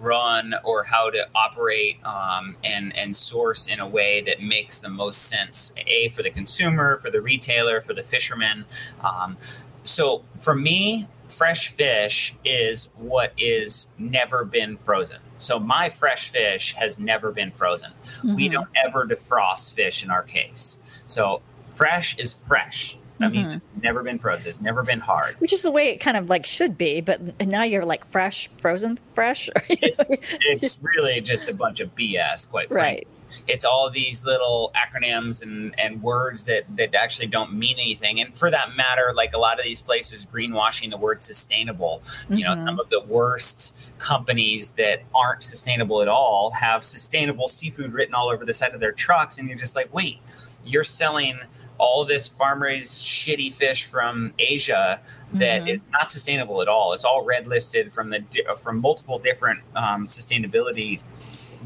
[0.00, 4.88] run or how to operate um, and and source in a way that makes the
[4.88, 5.72] most sense.
[5.86, 8.64] A for the consumer, for the retailer, for the fisherman.
[9.00, 9.36] Um,
[9.84, 15.18] so for me, fresh fish is what is never been frozen.
[15.38, 17.92] So my fresh fish has never been frozen.
[18.18, 18.34] Mm-hmm.
[18.34, 20.78] We don't ever defrost fish in our case.
[21.06, 22.96] So fresh is fresh.
[23.18, 23.48] That mm-hmm.
[23.50, 24.48] means it's never been frozen.
[24.48, 25.36] It's never been hard.
[25.40, 28.48] Which is the way it kind of like should be, but now you're like fresh,
[28.58, 29.48] frozen, fresh.
[29.68, 33.06] it's, it's really just a bunch of BS, quite frankly.
[33.06, 33.08] Right
[33.46, 38.20] it's all these little acronyms and, and words that, that actually don't mean anything.
[38.20, 42.34] And for that matter, like a lot of these places greenwashing the word sustainable, mm-hmm.
[42.34, 42.80] you know, some mm-hmm.
[42.80, 48.44] of the worst companies that aren't sustainable at all have sustainable seafood written all over
[48.44, 49.38] the side of their trucks.
[49.38, 50.18] And you're just like, wait,
[50.64, 51.40] you're selling
[51.80, 55.00] all this farm raised shitty fish from Asia
[55.32, 55.68] that mm-hmm.
[55.68, 56.92] is not sustainable at all.
[56.92, 58.22] It's all red listed from the
[58.58, 61.00] from multiple different um, sustainability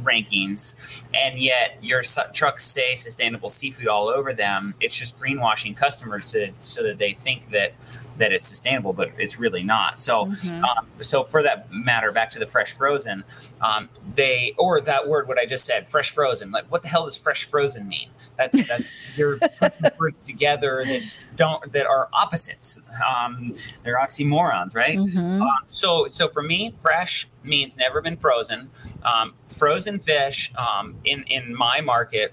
[0.02, 0.74] rankings,
[1.14, 2.02] and yet your
[2.32, 4.74] trucks say sustainable seafood all over them.
[4.80, 7.74] It's just greenwashing customers to so that they think that
[8.18, 9.98] that it's sustainable, but it's really not.
[9.98, 10.64] So, mm-hmm.
[10.64, 13.24] um, so for that matter, back to the fresh frozen,
[13.60, 16.50] um, they or that word what I just said, fresh frozen.
[16.50, 18.10] Like, what the hell does fresh frozen mean?
[18.36, 21.02] That's that's you're putting words together that
[21.36, 22.78] don't that are opposites.
[23.06, 24.98] Um, they're oxymorons, right?
[24.98, 25.42] Mm-hmm.
[25.42, 28.70] Uh, so so for me, fresh means never been frozen.
[29.02, 32.32] Um, frozen fish um, in in my market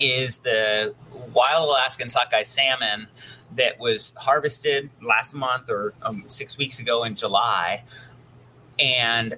[0.00, 0.94] is the
[1.32, 3.08] wild Alaskan sockeye salmon
[3.58, 7.84] that was harvested last month or um, six weeks ago in July
[8.78, 9.36] and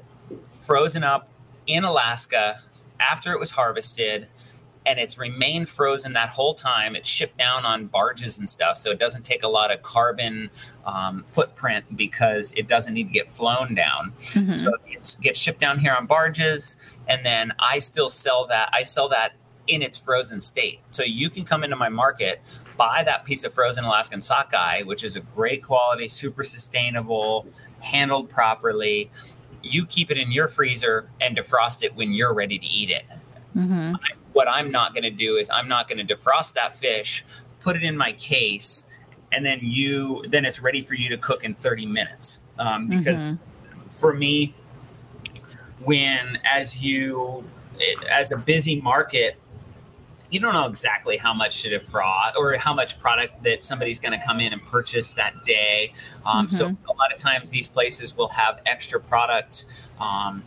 [0.49, 1.29] frozen up
[1.67, 2.61] in Alaska
[3.01, 4.29] after it was harvested
[4.87, 6.97] and it's remained frozen that whole time.
[6.97, 10.51] It's shipped down on barges and stuff, so it doesn't take a lot of carbon
[10.87, 14.15] um, footprint because it doesn't need to get flown down.
[14.33, 14.55] Mm-hmm.
[14.55, 18.71] So it gets shipped down here on barges, and then I still sell that.
[18.73, 19.35] I sell that
[19.67, 20.81] in its frozen state.
[20.91, 22.41] So you can come into my market,
[22.81, 27.47] buy that piece of frozen Alaskan sockeye, which is a great quality, super sustainable,
[27.81, 29.11] handled properly.
[29.63, 33.05] You keep it in your freezer and defrost it when you're ready to eat it.
[33.55, 33.97] Mm-hmm.
[33.97, 37.23] I, what I'm not going to do is I'm not going to defrost that fish,
[37.61, 38.85] put it in my case,
[39.31, 42.41] and then you then it's ready for you to cook in 30 minutes.
[42.59, 43.91] Um, because mm-hmm.
[43.91, 44.55] for me,
[45.81, 47.45] when as you
[48.11, 49.37] as a busy market
[50.31, 54.19] you don't know exactly how much to defraud or how much product that somebody's going
[54.19, 55.93] to come in and purchase that day.
[56.25, 56.57] Um, mm-hmm.
[56.57, 59.65] So a lot of times these places will have extra product
[59.99, 60.45] um,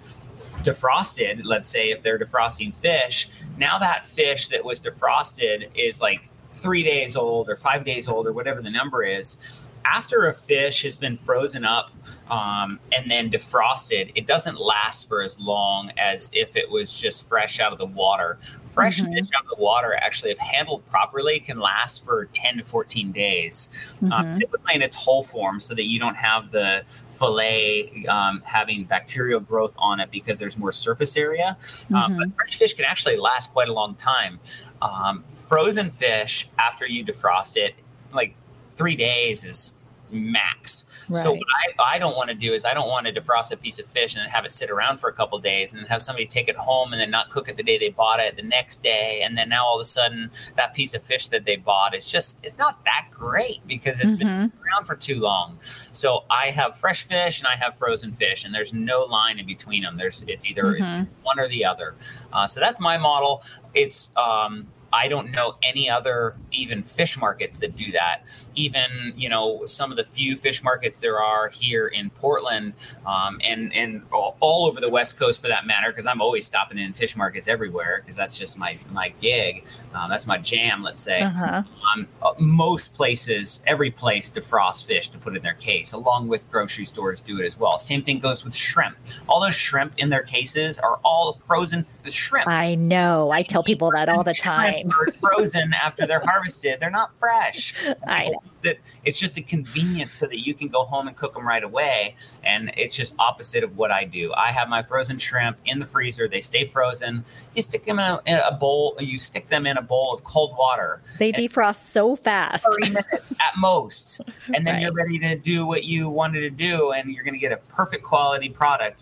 [0.59, 1.41] defrosted.
[1.43, 6.83] Let's say if they're defrosting fish, now that fish that was defrosted is like three
[6.83, 9.37] days old or five days old or whatever the number is
[9.85, 11.91] after a fish has been frozen up
[12.29, 17.27] um, and then defrosted, it doesn't last for as long as if it was just
[17.27, 18.37] fresh out of the water.
[18.63, 19.13] Fresh mm-hmm.
[19.13, 23.11] fish out of the water, actually, if handled properly, can last for 10 to 14
[23.11, 23.69] days,
[24.01, 24.13] um, mm-hmm.
[24.13, 28.85] um, typically in its whole form, so that you don't have the fillet um, having
[28.85, 31.57] bacterial growth on it because there's more surface area.
[31.89, 32.17] Um, mm-hmm.
[32.17, 34.39] but fresh fish can actually last quite a long time.
[34.81, 37.75] Um, frozen fish, after you defrost it,
[38.13, 38.35] like
[38.75, 39.73] three days is
[40.13, 40.85] max.
[41.09, 41.21] Right.
[41.21, 41.47] So what
[41.79, 43.85] I, I don't want to do is I don't want to defrost a piece of
[43.85, 46.25] fish and then have it sit around for a couple days and then have somebody
[46.27, 48.83] take it home and then not cook it the day they bought it the next
[48.83, 51.93] day and then now all of a sudden that piece of fish that they bought
[51.93, 54.41] it's just it's not that great because it's mm-hmm.
[54.47, 55.57] been around for too long.
[55.91, 59.45] So I have fresh fish and I have frozen fish and there's no line in
[59.45, 59.97] between them.
[59.97, 61.01] There's it's either mm-hmm.
[61.01, 61.95] it's one or the other.
[62.31, 63.43] Uh, so that's my model.
[63.73, 68.21] It's um, I don't know any other even fish markets that do that.
[68.55, 72.73] Even you know some of the few fish markets there are here in Portland
[73.05, 76.45] um, and and all, all, over the West Coast for that matter, because I'm always
[76.45, 79.65] stopping in fish markets everywhere because that's just my my gig.
[79.95, 80.83] Um, that's my jam.
[80.83, 81.21] Let's say.
[81.21, 81.63] Uh-huh.
[81.93, 86.49] Um, uh, most places, every place defrost fish to put in their case, along with
[86.51, 87.79] grocery stores do it as well.
[87.79, 88.97] Same thing goes with shrimp.
[89.27, 92.47] All those shrimp in their cases are all frozen f- shrimp.
[92.47, 93.31] I know.
[93.31, 94.82] I tell people that all the time.
[95.19, 96.79] Frozen after they're harvested.
[96.79, 97.73] They're not fresh.
[98.07, 98.43] I know.
[98.63, 101.63] That it's just a convenience so that you can go home and cook them right
[101.63, 102.15] away.
[102.43, 104.33] And it's just opposite of what I do.
[104.33, 106.27] I have my frozen shrimp in the freezer.
[106.27, 107.25] They stay frozen.
[107.55, 108.95] You stick them in a, in a bowl.
[108.99, 111.01] You stick them in a bowl of cold water.
[111.19, 112.65] They defrost so fast.
[112.65, 114.21] 30 minutes at most.
[114.53, 114.83] And then right.
[114.83, 116.91] you're ready to do what you wanted to do.
[116.91, 119.01] And you're going to get a perfect quality product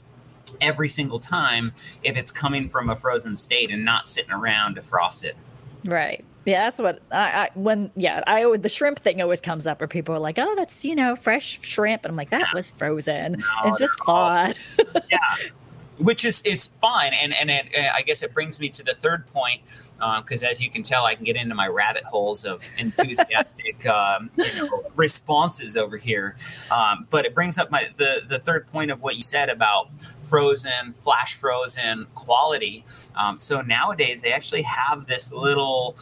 [0.59, 1.71] every single time
[2.03, 5.33] if it's coming from a frozen state and not sitting around defrosted.
[5.85, 6.23] Right.
[6.45, 9.79] Yeah, that's what I, I when yeah I always the shrimp thing always comes up
[9.79, 12.55] where people are like, oh, that's you know fresh shrimp, and I'm like, that yeah.
[12.55, 13.33] was frozen.
[13.33, 14.57] No, it's just odd.
[15.11, 15.19] yeah,
[16.01, 18.93] which is is fine, and and it, uh, I guess it brings me to the
[18.93, 19.61] third point
[20.23, 23.85] because uh, as you can tell, I can get into my rabbit holes of enthusiastic
[23.87, 26.35] um, you know, responses over here.
[26.71, 29.89] Um, but it brings up my the the third point of what you said about
[30.21, 32.83] frozen, flash frozen quality.
[33.15, 35.95] Um, so nowadays they actually have this little.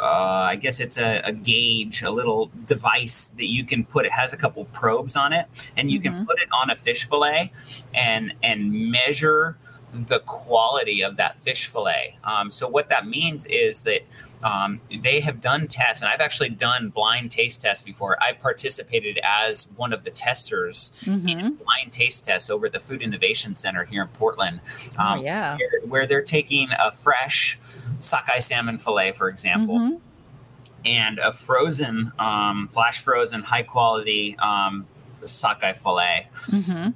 [0.00, 4.06] Uh, I guess it's a, a, gauge, a little device that you can put.
[4.06, 6.16] It has a couple probes on it, and you mm-hmm.
[6.16, 7.52] can put it on a fish fillet
[7.92, 9.58] and and measure
[9.92, 12.16] the quality of that fish fillet.
[12.24, 14.02] Um, so what that means is that
[14.42, 18.22] um, they have done tests, and I've actually done blind taste tests before.
[18.22, 21.28] I've participated as one of the testers mm-hmm.
[21.28, 24.60] in blind taste tests over at the Food Innovation Center here in Portland.
[24.98, 27.58] Oh, um, oh, yeah, where, where, they're taking a fresh
[27.98, 29.78] sockeye salmon fillet, for example.
[29.78, 29.96] Mm-hmm.
[30.82, 34.86] And a frozen, um, flash frozen, high quality um,
[35.24, 36.28] sockeye fillet.
[36.46, 36.90] Mm-hmm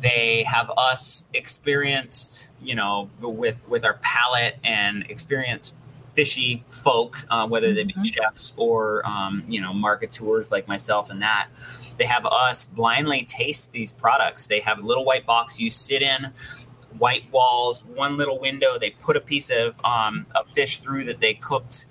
[0.00, 5.76] they have us experienced, you know, with with our palate and experienced
[6.12, 8.02] fishy folk, uh, whether they be mm-hmm.
[8.02, 11.48] chefs or um, you know marketeurs like myself and that.
[11.98, 14.46] They have us blindly taste these products.
[14.46, 16.32] They have a little white box you sit in,
[16.96, 18.78] white walls, one little window.
[18.78, 21.86] They put a piece of um, a fish through that they cooked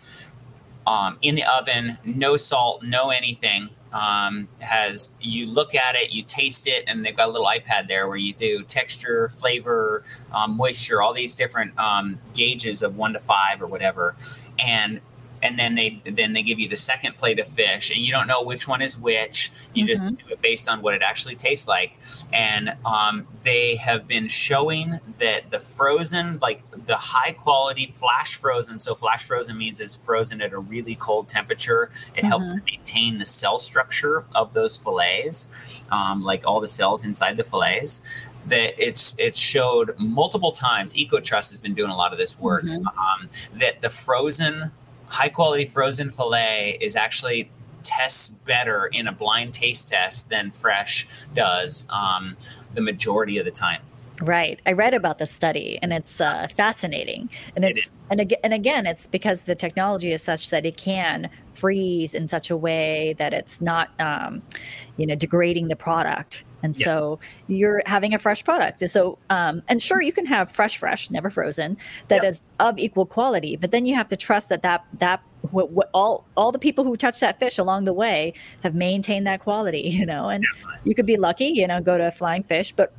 [0.87, 6.23] um, in the oven, no salt, no anything um, has you look at it, you
[6.23, 10.57] taste it, and they've got a little iPad there where you do texture, flavor, um,
[10.57, 14.15] moisture, all these different um, gauges of one to five or whatever,
[14.57, 15.01] and
[15.41, 18.27] and then they then they give you the second plate of fish and you don't
[18.27, 19.87] know which one is which you mm-hmm.
[19.87, 21.97] just do it based on what it actually tastes like
[22.31, 28.79] and um, they have been showing that the frozen like the high quality flash frozen
[28.79, 32.27] so flash frozen means it's frozen at a really cold temperature it mm-hmm.
[32.27, 35.47] helps maintain the cell structure of those fillets
[35.91, 38.01] um, like all the cells inside the fillets
[38.45, 42.63] that it's it's showed multiple times ecotrust has been doing a lot of this work
[42.63, 42.87] mm-hmm.
[42.87, 44.71] um, that the frozen
[45.09, 47.51] high quality frozen filet is actually
[47.83, 52.37] tests better in a blind taste test than fresh does um,
[52.73, 53.81] the majority of the time.
[54.21, 54.59] Right.
[54.65, 57.29] I read about the study and it's uh, fascinating.
[57.55, 60.77] And it's it and again and again it's because the technology is such that it
[60.77, 64.41] can freeze in such a way that it's not um,
[64.97, 66.43] you know degrading the product.
[66.61, 66.83] And yes.
[66.83, 68.81] so you're having a fresh product.
[68.89, 73.05] So um, and sure you can have fresh fresh never frozen that is of equal
[73.05, 76.59] quality but then you have to trust that that that what, what, all all the
[76.59, 80.45] people who touch that fish along the way have maintained that quality you know and
[80.83, 82.93] you could be lucky you know go to a flying fish but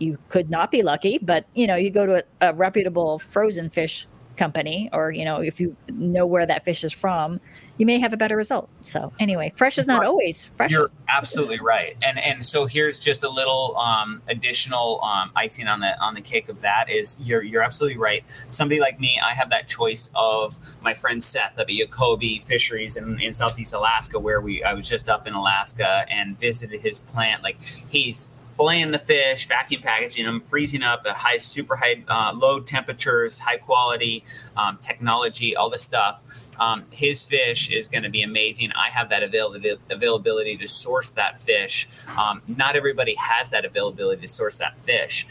[0.00, 3.68] you could not be lucky but you know you go to a, a reputable frozen
[3.68, 7.40] fish company or you know if you know where that fish is from
[7.76, 8.68] you may have a better result.
[8.82, 10.70] So anyway fresh is not always fresh.
[10.70, 11.96] you're absolutely right.
[12.02, 16.20] And and so here's just a little um, additional um, icing on the on the
[16.20, 18.24] cake of that is you're you're absolutely right.
[18.50, 23.20] Somebody like me i have that choice of my friend seth at Yakobi fisheries in,
[23.20, 27.42] in southeast alaska where we i was just up in alaska and visited his plant.
[27.42, 32.32] Like he's filleting the fish, vacuum packaging them, freezing up at high, super high, uh,
[32.34, 34.24] low temperatures, high quality
[34.56, 36.48] um, technology, all this stuff.
[36.58, 38.70] Um, his fish is going to be amazing.
[38.72, 39.56] I have that avail-
[39.90, 41.88] availability to source that fish.
[42.18, 45.26] Um, not everybody has that availability to source that fish.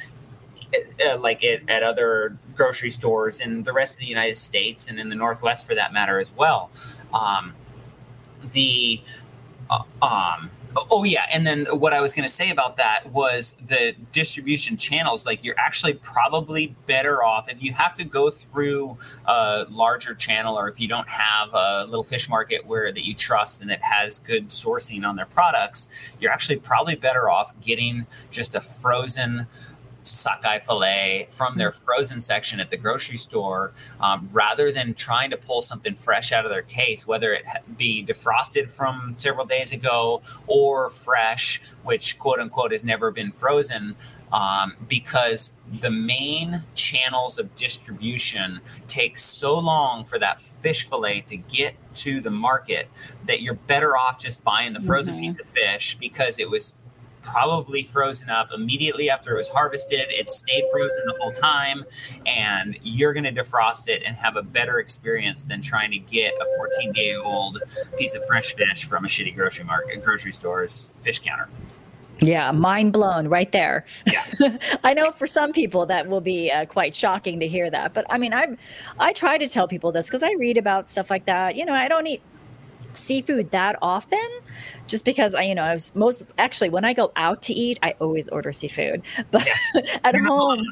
[1.05, 4.99] Uh, like it, at other grocery stores in the rest of the United States and
[4.99, 6.71] in the Northwest for that matter as well.
[7.13, 7.53] Um,
[8.51, 8.99] the
[9.69, 13.55] uh, um, Oh yeah, and then what I was going to say about that was
[13.65, 15.25] the distribution channels.
[15.25, 20.57] Like you're actually probably better off if you have to go through a larger channel,
[20.57, 23.81] or if you don't have a little fish market where that you trust and it
[23.81, 25.89] has good sourcing on their products.
[26.19, 29.47] You're actually probably better off getting just a frozen
[30.07, 35.37] sockeye fillet from their frozen section at the grocery store um, rather than trying to
[35.37, 37.45] pull something fresh out of their case, whether it
[37.77, 43.95] be defrosted from several days ago or fresh, which quote unquote has never been frozen.
[44.31, 51.37] Um, because the main channels of distribution take so long for that fish fillet to
[51.37, 52.89] get to the market
[53.27, 55.21] that you're better off just buying the frozen mm-hmm.
[55.21, 56.73] piece of fish because it was
[57.23, 60.05] probably frozen up immediately after it was harvested.
[60.09, 61.85] It stayed frozen the whole time,
[62.25, 66.33] and you're going to defrost it and have a better experience than trying to get
[66.33, 67.59] a 14 day old
[67.97, 71.49] piece of fresh fish from a shitty grocery market, grocery store's fish counter.
[72.19, 73.85] Yeah, mind blown right there.
[74.05, 74.57] Yeah.
[74.83, 78.05] I know for some people that will be uh, quite shocking to hear that, but
[78.09, 78.57] I mean, I'm
[78.99, 81.55] I try to tell people this because I read about stuff like that.
[81.55, 82.21] You know, I don't eat
[82.93, 84.27] seafood that often
[84.87, 87.79] just because I, you know, I was most actually when I go out to eat,
[87.81, 89.01] I always order seafood.
[89.31, 89.97] But yeah.
[90.03, 90.63] at home,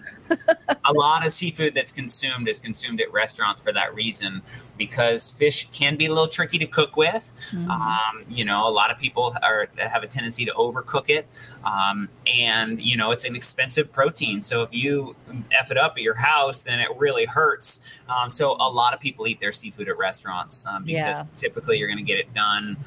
[0.86, 4.41] a lot of seafood that's consumed is consumed at restaurants for that reason
[4.78, 7.34] because fish can be a little tricky to cook with.
[7.51, 7.72] Mm-hmm.
[7.72, 11.28] Um, you know, a lot of people are have a tendency to overcook it,
[11.64, 14.41] um, and you know, it's an expensive protein.
[14.41, 15.16] So if you
[15.51, 17.80] f it up at your house, then it really hurts.
[18.09, 21.26] Um, so a lot of people eat their seafood at restaurants um, because yeah.
[21.36, 22.78] typically you're going to get it done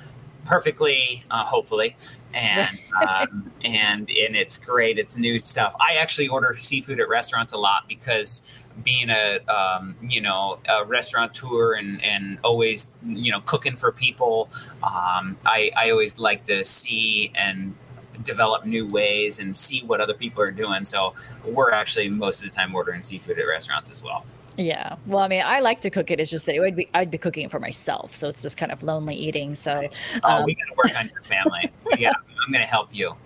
[0.45, 1.97] perfectly, uh, hopefully,
[2.33, 2.79] and
[3.09, 4.99] um, and and it's great.
[4.99, 5.75] It's new stuff.
[5.81, 8.43] I actually order seafood at restaurants a lot because
[8.83, 14.49] being a um, you know a restaurateur and and always you know cooking for people,
[14.83, 17.75] um, I I always like to see and
[18.23, 20.85] develop new ways and see what other people are doing.
[20.85, 21.15] So
[21.45, 24.25] we're actually most of the time ordering seafood at restaurants as well.
[24.57, 24.97] Yeah.
[25.07, 26.21] Well, I mean, I like to cook it.
[26.21, 28.57] It's just that it would be I'd be cooking it for myself, so it's just
[28.57, 29.55] kind of lonely eating.
[29.55, 29.89] So,
[30.23, 31.73] oh, um, we got to work on your family.
[31.99, 32.13] yeah,
[32.45, 33.17] I'm going to help you.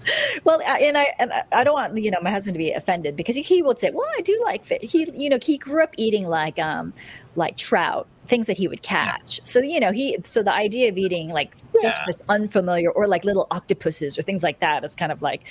[0.45, 3.37] Well, and I and I don't want you know my husband to be offended because
[3.37, 5.95] he, he would say, "Well, I do like fish." He you know he grew up
[5.97, 6.93] eating like um
[7.35, 9.39] like trout things that he would catch.
[9.39, 9.45] Yeah.
[9.45, 11.99] So you know he so the idea of eating like fish yeah.
[12.07, 15.45] that's unfamiliar or like little octopuses or things like that is kind of like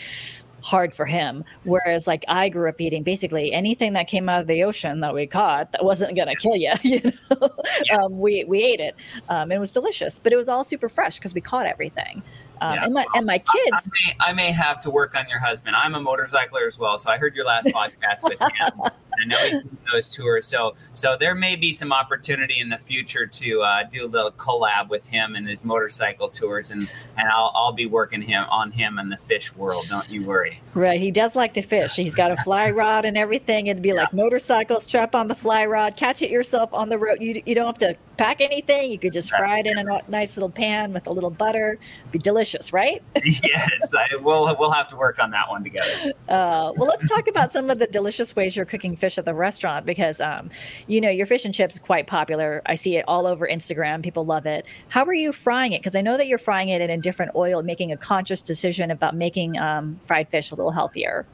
[0.67, 1.45] hard for him.
[1.63, 5.13] Whereas like I grew up eating basically anything that came out of the ocean that
[5.13, 6.73] we caught that wasn't going to kill you.
[6.87, 7.49] You know,
[7.83, 7.99] yes.
[7.99, 8.95] um, we we ate it.
[9.29, 12.23] Um, it was delicious, but it was all super fresh because we caught everything.
[12.61, 12.83] Um, yeah.
[12.85, 13.89] and my and my kids.
[14.19, 15.75] I, I, may, I, may, have to work on your husband.
[15.75, 18.81] I'm a motorcycler as well, so I heard your last podcast with him.
[19.19, 22.77] I know he's doing those tours, so so there may be some opportunity in the
[22.77, 26.87] future to uh, do a little collab with him and his motorcycle tours, and
[27.17, 29.87] and I'll I'll be working him on him in the fish world.
[29.89, 30.61] Don't you worry.
[30.73, 31.95] Right, he does like to fish.
[31.95, 33.67] He's got a fly rod and everything.
[33.67, 33.95] It'd be yeah.
[33.95, 37.21] like motorcycles, strap on the fly rod, catch it yourself on the road.
[37.21, 38.91] You you don't have to pack anything.
[38.91, 41.79] You could just That's fry it in a nice little pan with a little butter.
[42.01, 43.01] It'd be delicious, right?
[43.23, 46.13] yes, I, we'll we'll have to work on that one together.
[46.29, 49.23] Uh, well, let's talk about some of the delicious ways you're cooking fish fish at
[49.23, 50.49] the restaurant because um,
[50.87, 52.61] you know your fish and chips is quite popular.
[52.65, 54.03] I see it all over Instagram.
[54.03, 54.65] People love it.
[54.89, 55.79] How are you frying it?
[55.79, 58.91] Because I know that you're frying it in a different oil, making a conscious decision
[58.91, 61.25] about making um, fried fish a little healthier.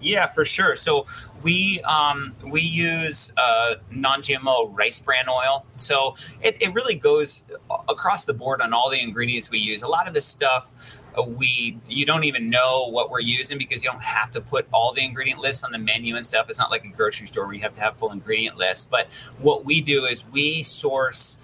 [0.00, 0.76] Yeah, for sure.
[0.76, 1.06] So
[1.42, 5.64] we um, we use uh, non-GMO rice bran oil.
[5.76, 7.44] So it, it really goes
[7.88, 9.82] across the board on all the ingredients we use.
[9.82, 13.84] A lot of the stuff uh, we you don't even know what we're using because
[13.84, 16.50] you don't have to put all the ingredient lists on the menu and stuff.
[16.50, 18.84] It's not like a grocery store where you have to have full ingredient lists.
[18.84, 21.36] But what we do is we source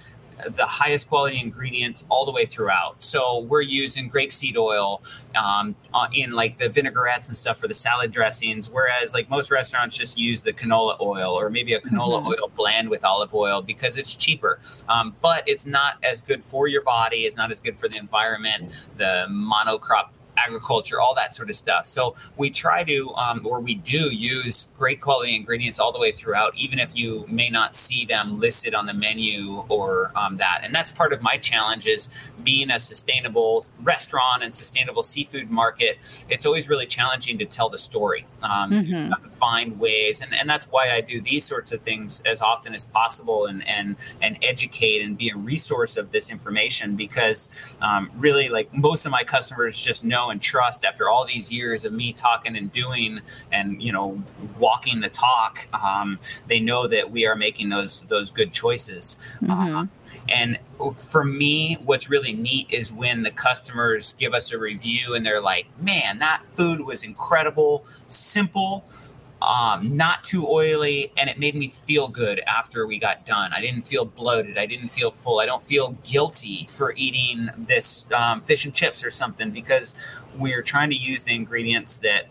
[0.49, 3.03] the highest quality ingredients all the way throughout.
[3.03, 5.03] So we're using grapeseed oil
[5.37, 9.51] um, uh, in like the vinaigrettes and stuff for the salad dressings, whereas like most
[9.51, 12.29] restaurants just use the canola oil or maybe a canola mm-hmm.
[12.29, 14.61] oil blend with olive oil because it's cheaper.
[14.89, 17.19] Um, but it's not as good for your body.
[17.19, 18.73] It's not as good for the environment.
[18.97, 20.11] The monocrop
[20.47, 21.89] agriculture, all that sort of stuff.
[21.89, 26.13] So we try to, um, or we do use great quality ingredients all the way
[26.13, 30.61] throughout, even if you may not see them listed on the menu or um, that.
[30.63, 32.09] And that's part of my challenge is
[32.43, 35.99] being a sustainable restaurant and sustainable seafood market.
[36.29, 39.29] It's always really challenging to tell the story, um, mm-hmm.
[39.29, 42.87] find ways, and, and that's why I do these sorts of things as often as
[42.87, 47.49] possible and and and educate and be a resource of this information because
[47.81, 51.85] um, really, like most of my customers just know and trust after all these years
[51.85, 53.21] of me talking and doing
[53.53, 54.23] and you know
[54.59, 55.69] walking the talk.
[55.75, 59.19] Um, they know that we are making those those good choices.
[59.43, 59.77] Mm-hmm.
[59.77, 59.87] Uh,
[60.29, 60.59] and
[60.97, 65.41] for me, what's really neat is when the customers give us a review and they're
[65.41, 68.85] like, "Man, that food was incredible, simple."
[69.43, 73.53] Um, not too oily, and it made me feel good after we got done.
[73.53, 74.59] I didn't feel bloated.
[74.59, 75.41] I didn't feel full.
[75.41, 79.95] I don't feel guilty for eating this um, fish and chips or something because
[80.37, 82.27] we're trying to use the ingredients that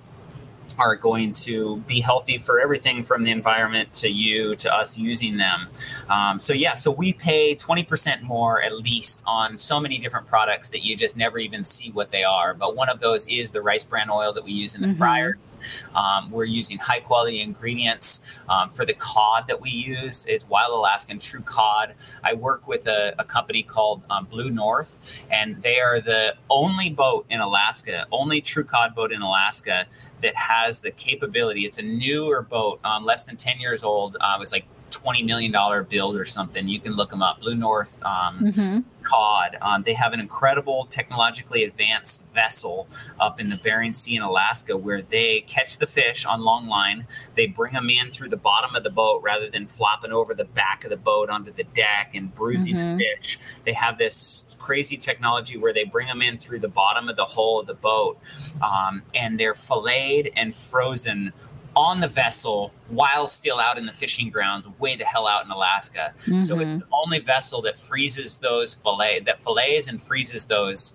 [0.80, 5.38] are going to be healthy for everything from the environment to you to us using
[5.38, 5.68] them.
[6.10, 10.70] Um, so yeah, so we pay 20% more at least on so many different products
[10.70, 12.54] that you just never even see what they are.
[12.54, 14.98] But one of those is the rice bran oil that we use in the mm-hmm.
[14.98, 15.58] fryers.
[15.94, 20.26] Um, we're using high quality ingredients um, for the cod that we use.
[20.28, 21.96] It's wild Alaskan true cod.
[22.24, 26.90] I work with a, a company called um, Blue North, and they are the only
[26.90, 29.88] boat in Alaska, only true cod boat in Alaska
[30.22, 31.66] that has the capability.
[31.66, 34.18] It's a newer boat, um, less than 10 years old.
[34.22, 34.66] Uh, it was like
[35.04, 35.52] $20 million
[35.90, 36.68] build or something.
[36.68, 37.40] You can look them up.
[37.40, 38.80] Blue North um, mm-hmm.
[39.04, 39.58] Cod.
[39.62, 42.88] Um, they have an incredible technologically advanced vessel
[43.20, 47.08] up in the Bering Sea in Alaska where they catch the fish on long line.
[47.36, 50.46] They bring them in through the bottom of the boat rather than flopping over the
[50.46, 52.98] back of the boat onto the deck and bruising mm-hmm.
[52.98, 53.40] the fish.
[53.64, 57.26] They have this crazy technology where they bring them in through the bottom of the
[57.26, 58.20] hull of the boat
[58.62, 61.34] um, and they're filleted and frozen
[61.80, 65.50] on the vessel while still out in the fishing grounds, way the hell out in
[65.50, 66.14] Alaska.
[66.24, 66.42] Mm-hmm.
[66.42, 66.80] So it's mm-hmm.
[66.80, 70.94] the only vessel that freezes those fillet that fillets and freezes those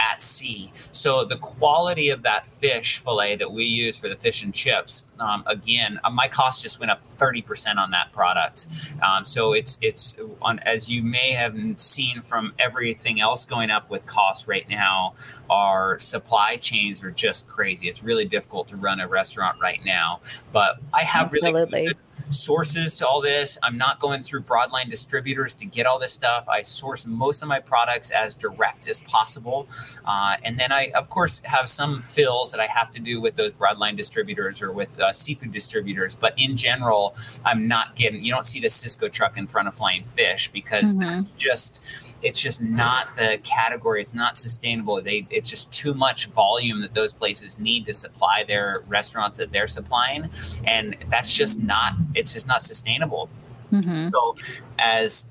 [0.00, 0.72] at sea.
[0.90, 5.04] So the quality of that fish fillet that we use for the fish and chips,
[5.18, 8.66] um, again, uh, my cost just went up 30% on that product.
[9.06, 13.90] Um, so it's it's on as you may have seen from everything else going up
[13.90, 15.14] with costs right now,
[15.48, 17.88] our supply chains are just crazy.
[17.88, 20.20] It's really difficult to run a restaurant right now.
[20.52, 21.64] But I have Absolutely.
[21.64, 21.96] really good
[22.30, 23.58] sources to all this.
[23.62, 26.48] I'm not going through broadline distributors to get all this stuff.
[26.48, 29.68] I source most of my products as direct as possible.
[30.04, 33.36] Uh, and then I, of course, have some fills that I have to do with
[33.36, 36.14] those broadline distributors or with uh, seafood distributors.
[36.14, 39.74] But in general, I'm not getting, you don't see the Sysco truck in front of
[39.74, 41.00] flying fish because mm-hmm.
[41.00, 41.84] that's just,
[42.22, 44.00] it's just not the category.
[44.00, 45.00] It's not sustainable.
[45.02, 49.52] They, it's just too much volume that those places need to supply their restaurants that
[49.52, 50.30] they're supplying.
[50.64, 53.28] And that's just not it's just not sustainable.
[53.72, 54.08] Mm-hmm.
[54.08, 54.36] So
[54.78, 55.24] as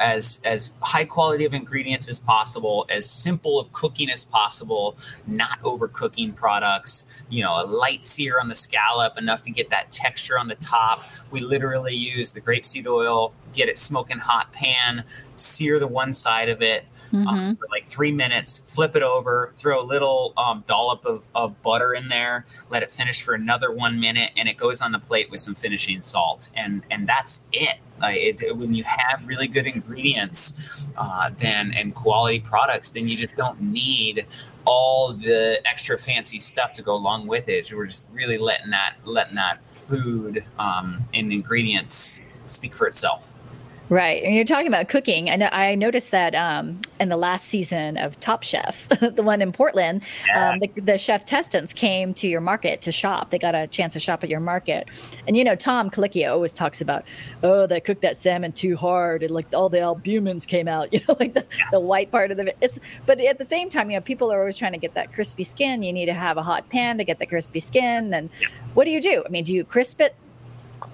[0.00, 4.96] as as high quality of ingredients as possible, as simple of cooking as possible,
[5.26, 7.06] not overcooking products.
[7.28, 10.54] You know, a light sear on the scallop, enough to get that texture on the
[10.56, 11.02] top.
[11.30, 15.04] We literally use the grapeseed oil, get it smoking hot pan,
[15.36, 17.26] sear the one side of it, mm-hmm.
[17.26, 21.60] um, for like three minutes, flip it over, throw a little um, dollop of, of
[21.62, 24.98] butter in there, let it finish for another one minute, and it goes on the
[24.98, 27.78] plate with some finishing salt, and and that's it.
[28.00, 33.16] Like it, when you have really good ingredients, uh, then and quality products, then you
[33.16, 34.26] just don't need
[34.64, 37.72] all the extra fancy stuff to go along with it.
[37.72, 42.14] We're just really letting that letting that food um, and ingredients
[42.46, 43.32] speak for itself.
[43.90, 44.22] Right.
[44.22, 45.30] And you're talking about cooking.
[45.30, 49.42] I know I noticed that um, in the last season of Top Chef, the one
[49.42, 50.50] in Portland, yeah.
[50.50, 53.30] um, the, the, cheftestants came to your market to shop.
[53.30, 54.88] They got a chance to shop at your market.
[55.26, 57.04] And you know, Tom Colicchio always talks about,
[57.42, 61.00] oh, they cooked that salmon too hard and like all the albumins came out, you
[61.08, 61.68] know, like the, yes.
[61.72, 64.38] the white part of the it's but at the same time, you know, people are
[64.38, 65.82] always trying to get that crispy skin.
[65.82, 68.14] You need to have a hot pan to get the crispy skin.
[68.14, 68.46] And yeah.
[68.74, 69.24] what do you do?
[69.26, 70.14] I mean, do you crisp it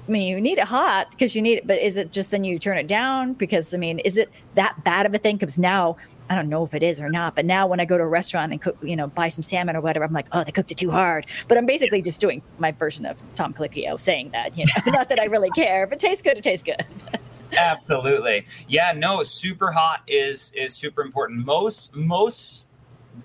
[0.07, 2.45] I mean, you need it hot because you need it, but is it just then
[2.45, 3.33] you turn it down?
[3.33, 5.37] Because I mean, is it that bad of a thing?
[5.37, 5.97] Because now
[6.31, 8.09] I don't know if it is or not, but now when I go to a
[8.09, 10.71] restaurant and cook, you know, buy some salmon or whatever, I'm like, oh, they cooked
[10.71, 11.27] it too hard.
[11.49, 15.09] But I'm basically just doing my version of Tom Colicchio saying that, you know, not
[15.09, 15.87] that I really care.
[15.87, 16.85] but tastes good, it tastes good.
[17.57, 18.45] Absolutely.
[18.69, 21.45] Yeah, no, super hot is is super important.
[21.47, 22.69] Most most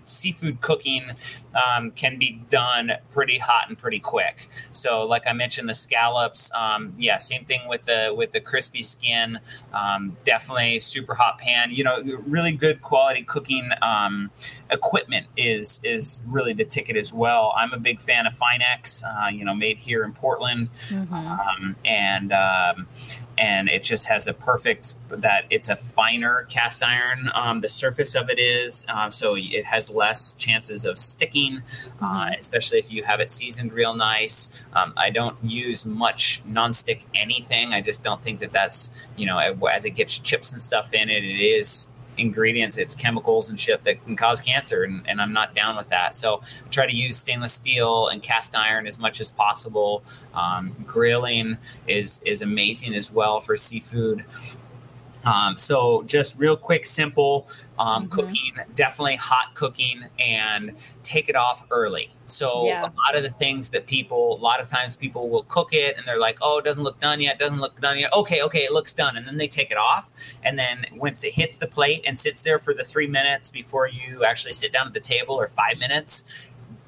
[0.05, 1.11] seafood cooking
[1.55, 4.49] um, can be done pretty hot and pretty quick.
[4.71, 8.83] So, like I mentioned, the scallops, um, yeah, same thing with the with the crispy
[8.83, 9.39] skin.
[9.73, 11.71] Um, definitely super hot pan.
[11.71, 14.31] You know, really good quality cooking um,
[14.69, 17.53] equipment is is really the ticket as well.
[17.55, 19.03] I'm a big fan of Finex.
[19.03, 21.11] Uh, you know, made here in Portland, mm-hmm.
[21.13, 22.87] Um, and um,
[23.37, 27.29] and it just has a perfect that it's a finer cast iron.
[27.61, 32.39] the surface of it is uh, so it has less chances of sticking, uh, mm-hmm.
[32.39, 34.49] especially if you have it seasoned real nice.
[34.73, 37.73] Um, I don't use much nonstick anything.
[37.73, 41.09] I just don't think that that's, you know, as it gets chips and stuff in
[41.09, 41.87] it, it is
[42.17, 45.89] ingredients, it's chemicals and shit that can cause cancer, and, and I'm not down with
[45.89, 46.15] that.
[46.15, 50.03] So I try to use stainless steel and cast iron as much as possible.
[50.33, 54.25] Um, grilling is is amazing as well for seafood.
[55.23, 57.47] Um, so just real quick, simple
[57.77, 58.11] um, mm-hmm.
[58.11, 62.11] cooking, definitely hot cooking, and take it off early.
[62.27, 62.83] So yeah.
[62.83, 65.97] a lot of the things that people, a lot of times people will cook it
[65.97, 68.13] and they're like, oh, it doesn't look done yet, doesn't look done yet.
[68.13, 70.11] Okay, okay, it looks done, and then they take it off,
[70.43, 73.87] and then once it hits the plate and sits there for the three minutes before
[73.87, 76.23] you actually sit down at the table or five minutes,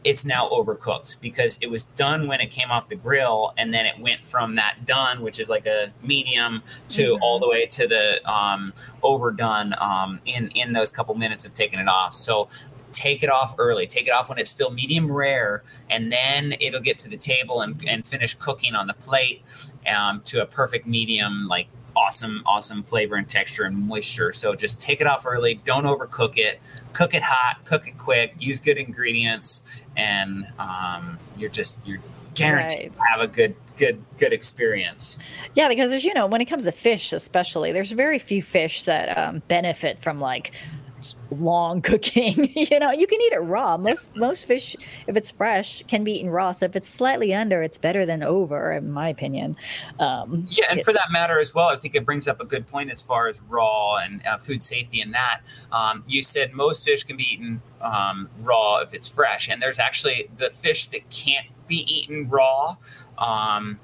[0.03, 3.85] it's now overcooked because it was done when it came off the grill and then
[3.85, 7.23] it went from that done which is like a medium to mm-hmm.
[7.23, 11.79] all the way to the um, overdone um, in in those couple minutes of taking
[11.79, 12.47] it off so
[12.91, 16.81] take it off early take it off when it's still medium rare and then it'll
[16.81, 19.41] get to the table and, and finish cooking on the plate
[19.87, 21.67] um, to a perfect medium like
[22.03, 24.33] awesome, awesome flavor and texture and moisture.
[24.33, 25.55] So just take it off early.
[25.65, 26.61] Don't overcook it.
[26.93, 27.63] Cook it hot.
[27.65, 28.35] Cook it quick.
[28.39, 29.63] Use good ingredients,
[29.95, 32.01] and um, you're just you're
[32.33, 32.93] guaranteed right.
[32.93, 35.17] to have a good good good experience
[35.55, 38.85] yeah because there's you know when it comes to fish especially there's very few fish
[38.85, 40.51] that um, benefit from like
[41.31, 42.51] long cooking.
[42.55, 43.77] you know, you can eat it raw.
[43.77, 44.75] Most most fish,
[45.07, 46.51] if it's fresh, can be eaten raw.
[46.51, 49.55] So if it's slightly under, it's better than over, in my opinion.
[49.99, 52.67] Um, yeah, and for that matter as well, I think it brings up a good
[52.67, 55.41] point as far as raw and uh, food safety and that.
[55.71, 59.79] Um, you said most fish can be eaten um, raw if it's fresh, and there's
[59.79, 62.75] actually the fish that can't be eaten raw
[63.17, 63.79] um,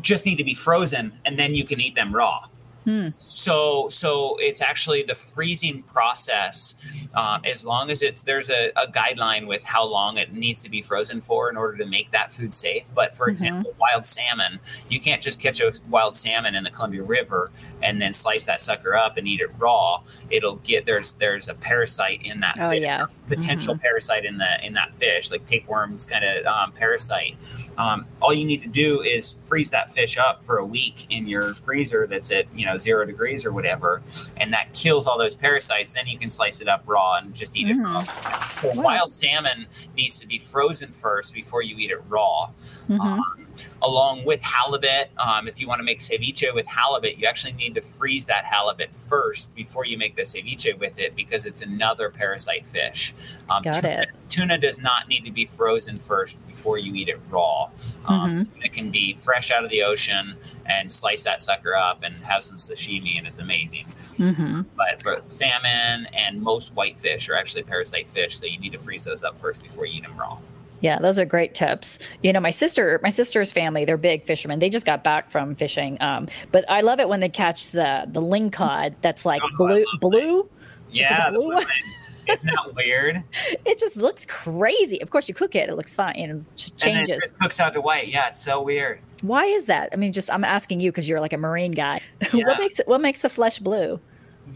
[0.00, 2.46] just need to be frozen, and then you can eat them raw.
[2.84, 3.08] Hmm.
[3.08, 6.74] So, so it's actually the freezing process.
[7.14, 10.70] Um, as long as it's there's a, a, guideline with how long it needs to
[10.70, 12.90] be frozen for in order to make that food safe.
[12.94, 13.32] But for mm-hmm.
[13.32, 17.50] example, wild salmon, you can't just catch a wild salmon in the Columbia River
[17.82, 20.02] and then slice that sucker up and eat it raw.
[20.30, 22.56] It'll get there's there's a parasite in that.
[22.58, 23.82] Oh fish, yeah, potential mm-hmm.
[23.82, 27.36] parasite in the in that fish, like tapeworms kind of um, parasite.
[27.78, 31.26] Um, all you need to do is freeze that fish up for a week in
[31.26, 34.02] your freezer that's at you know zero degrees or whatever,
[34.36, 35.94] and that kills all those parasites.
[35.94, 37.80] Then you can slice it up raw and just eat mm-hmm.
[37.80, 38.02] it raw.
[38.02, 39.66] So wild salmon
[39.96, 42.50] needs to be frozen first before you eat it raw.
[42.88, 43.00] Mm-hmm.
[43.00, 43.46] Um,
[43.82, 45.10] along with halibut.
[45.18, 48.44] Um, if you want to make ceviche with halibut, you actually need to freeze that
[48.44, 53.14] halibut first before you make the ceviche with it because it's another parasite fish.
[53.48, 54.08] Um, Got tuna, it.
[54.28, 57.70] Tuna does not need to be frozen first before you eat it raw.
[58.06, 58.62] Um, mm-hmm.
[58.62, 60.36] It can be fresh out of the ocean
[60.66, 63.92] and slice that sucker up and have some sashimi, and it's amazing.
[64.18, 64.62] Mm-hmm.
[64.76, 69.04] But for salmon and most whitefish are actually parasite fish, so you need to freeze
[69.04, 70.38] those up first before you eat them raw.
[70.80, 71.98] Yeah, those are great tips.
[72.22, 74.58] You know, my sister, my sister's family, they're big fishermen.
[74.58, 76.00] They just got back from fishing.
[76.00, 79.84] Um, but I love it when they catch the the lingcod that's like oh, blue
[80.00, 80.48] blue.
[80.90, 81.66] Yeah, blue one.
[82.28, 83.22] Isn't that weird?
[83.64, 85.00] it just looks crazy.
[85.02, 86.16] Of course, you cook it; it looks fine.
[86.16, 87.08] and it just changes.
[87.08, 88.08] And it just cooks out to white.
[88.08, 89.00] Yeah, it's so weird.
[89.22, 89.90] Why is that?
[89.92, 92.00] I mean, just I'm asking you because you're like a marine guy.
[92.32, 92.46] Yeah.
[92.46, 92.86] what makes it?
[92.86, 94.00] What makes the flesh blue?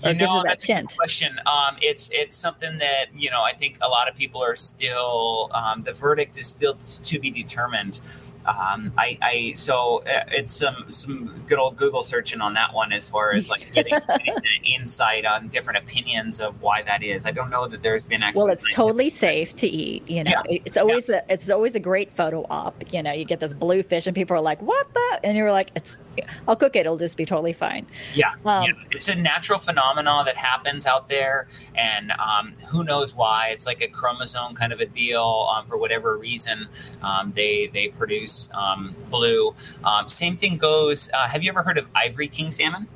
[0.02, 1.38] You know, that that's a question.
[1.46, 5.50] Um, it's it's something that you know I think a lot of people are still.
[5.52, 8.00] Um, the verdict is still to be determined.
[8.46, 12.92] Um, I, I so uh, it's some some good old Google searching on that one
[12.92, 17.24] as far as like getting, getting the insight on different opinions of why that is.
[17.24, 18.42] I don't know that there's been actually.
[18.42, 20.08] Well, it's totally safe to eat.
[20.08, 20.58] You know, yeah.
[20.64, 21.22] it's always yeah.
[21.28, 22.92] a it's always a great photo op.
[22.92, 25.52] You know, you get this blue fish and people are like, "What the?" And you're
[25.52, 25.98] like, "It's
[26.46, 26.80] I'll cook it.
[26.80, 28.72] It'll just be totally fine." Yeah, um, yeah.
[28.90, 33.48] it's a natural phenomenon that happens out there, and um, who knows why?
[33.48, 35.48] It's like a chromosome kind of a deal.
[35.54, 36.68] Um, for whatever reason,
[37.02, 39.54] um, they they produce um, blue.
[39.82, 41.10] Um, same thing goes.
[41.12, 42.88] Uh, have you ever heard of ivory king salmon?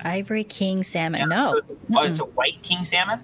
[0.00, 1.20] Ivory king salmon.
[1.20, 3.20] Yeah, no, so it's, a, it's, a, white king salmon.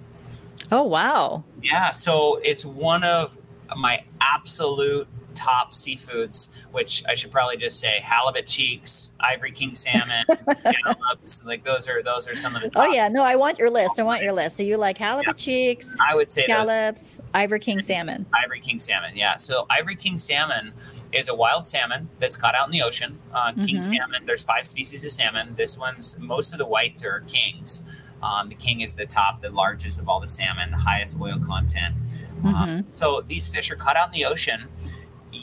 [0.71, 1.43] Oh wow!
[1.61, 3.37] Yeah, so it's one of
[3.75, 10.25] my absolute top seafoods, which I should probably just say halibut cheeks, ivory king salmon,
[10.55, 11.45] scallops.
[11.45, 12.71] Like those are those are some of the.
[12.75, 13.99] oh yeah, no, I want your list.
[13.99, 14.57] I want your list.
[14.57, 15.33] So you like halibut yeah.
[15.33, 15.95] cheeks?
[15.99, 18.25] I would say scallops, ivory king salmon.
[18.43, 19.37] Ivory king salmon, yeah.
[19.37, 20.73] So ivory king salmon
[21.15, 23.19] is a wild salmon that's caught out in the ocean.
[23.33, 23.81] Uh, king mm-hmm.
[23.81, 24.25] salmon.
[24.25, 25.55] There's five species of salmon.
[25.55, 27.83] This one's most of the whites are kings.
[28.21, 31.95] Um, the king is the top, the largest of all the salmon, highest oil content.
[32.43, 32.55] Um, mm-hmm.
[32.55, 34.69] Um, so these fish are caught out in the ocean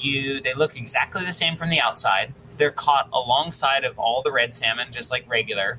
[0.03, 2.35] you they look exactly the same from the outside.
[2.57, 5.79] They're caught alongside of all the red salmon, just like regular,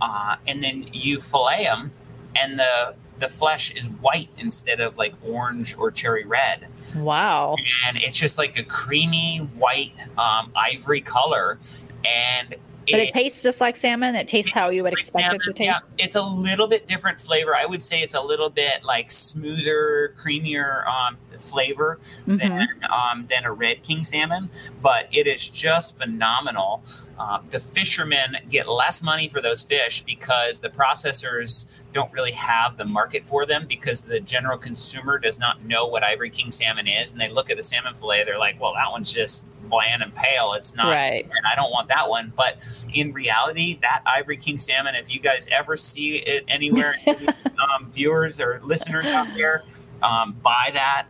[0.00, 1.92] uh, and then you fillet them,
[2.34, 6.66] and the the flesh is white instead of like orange or cherry red.
[6.96, 7.56] Wow!
[7.86, 11.58] And it's just like a creamy white um, ivory color,
[12.04, 14.14] and But it, it, tastes just like salmon.
[14.14, 15.40] It tastes how you would like expect salmon.
[15.40, 15.86] it to taste.
[15.98, 17.54] Yeah, it's a little bit different flavor.
[17.54, 22.36] I would say it's a little bit like smoother, creamier um, flavor mm-hmm.
[22.36, 24.50] than um, than a red king salmon.
[24.82, 26.82] But it is just phenomenal.
[27.18, 32.76] Uh, the fishermen get less money for those fish because the processors don't really have
[32.76, 36.86] the market for them because the general consumer does not know what Ivory King salmon
[36.86, 38.24] is, and they look at the salmon fillet.
[38.24, 40.54] They're like, "Well, that one's just bland and pale.
[40.54, 41.24] It's not, right.
[41.24, 42.32] and I don't want that one.
[42.36, 42.58] But
[42.92, 48.40] in reality, that Ivory King salmon, if you guys ever see it anywhere, um, viewers
[48.40, 49.62] or listeners out there,
[50.02, 51.06] um, buy that.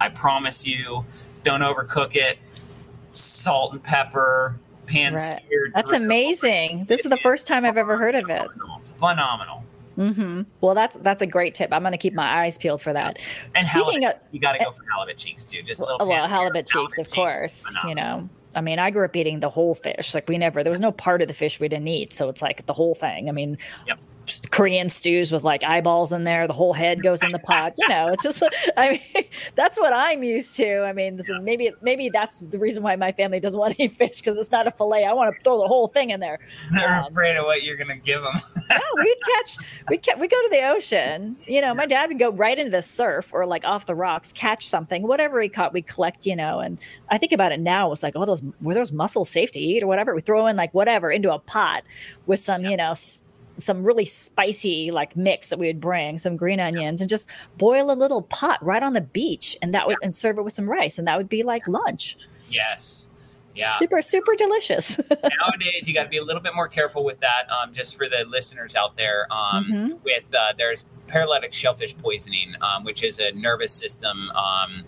[0.00, 1.04] I promise you,
[1.44, 2.38] don't overcook it.
[3.12, 5.42] Salt and pepper, pan right.
[5.48, 5.72] seared.
[5.74, 6.86] That's amazing.
[6.86, 8.48] This is the first time I've ever heard of it.
[8.82, 9.64] Phenomenal.
[9.98, 10.42] Mm-hmm.
[10.62, 11.70] Well, that's that's a great tip.
[11.72, 13.18] I'm going to keep my eyes peeled for that.
[13.54, 15.62] And Speaking halibut, of, you got to go for halibut cheeks too.
[15.62, 16.08] Just a little.
[16.08, 17.64] Well, halibut cheeks, halibut of cheeks, course.
[17.86, 20.14] You know, I mean, I grew up eating the whole fish.
[20.14, 22.12] Like we never, there was no part of the fish we didn't eat.
[22.12, 23.28] So it's like the whole thing.
[23.28, 23.98] I mean, yep.
[24.50, 26.46] Korean stews with like eyeballs in there.
[26.46, 27.74] The whole head goes in the pot.
[27.78, 28.42] You know, it's just
[28.76, 29.24] I mean
[29.54, 30.84] that's what I'm used to.
[30.84, 34.38] I mean, maybe maybe that's the reason why my family doesn't want any fish because
[34.38, 35.04] it's not a fillet.
[35.04, 36.38] I want to throw the whole thing in there.
[36.72, 38.34] They're um, afraid of what you're gonna give them.
[38.70, 39.56] no, we'd catch
[39.88, 41.36] we'd we go to the ocean.
[41.46, 44.32] You know, my dad would go right into the surf or like off the rocks,
[44.32, 46.26] catch something, whatever he caught, we collect.
[46.26, 46.78] You know, and
[47.10, 47.92] I think about it now.
[47.92, 50.14] It's like, oh, those were those mussels safe to eat or whatever.
[50.14, 51.82] We throw in like whatever into a pot
[52.26, 52.94] with some, you know
[53.58, 57.90] some really spicy like mix that we would bring, some green onions, and just boil
[57.90, 60.68] a little pot right on the beach, and that would and serve it with some
[60.68, 62.16] rice, and that would be like lunch.
[62.50, 63.10] Yes.
[63.54, 63.76] Yeah.
[63.78, 64.98] Super, super delicious.
[65.10, 67.50] Nowadays, you got to be a little bit more careful with that.
[67.50, 69.92] Um, just for the listeners out there, um, mm-hmm.
[70.02, 74.84] with uh, there's paralytic shellfish poisoning, um, which is a nervous system um,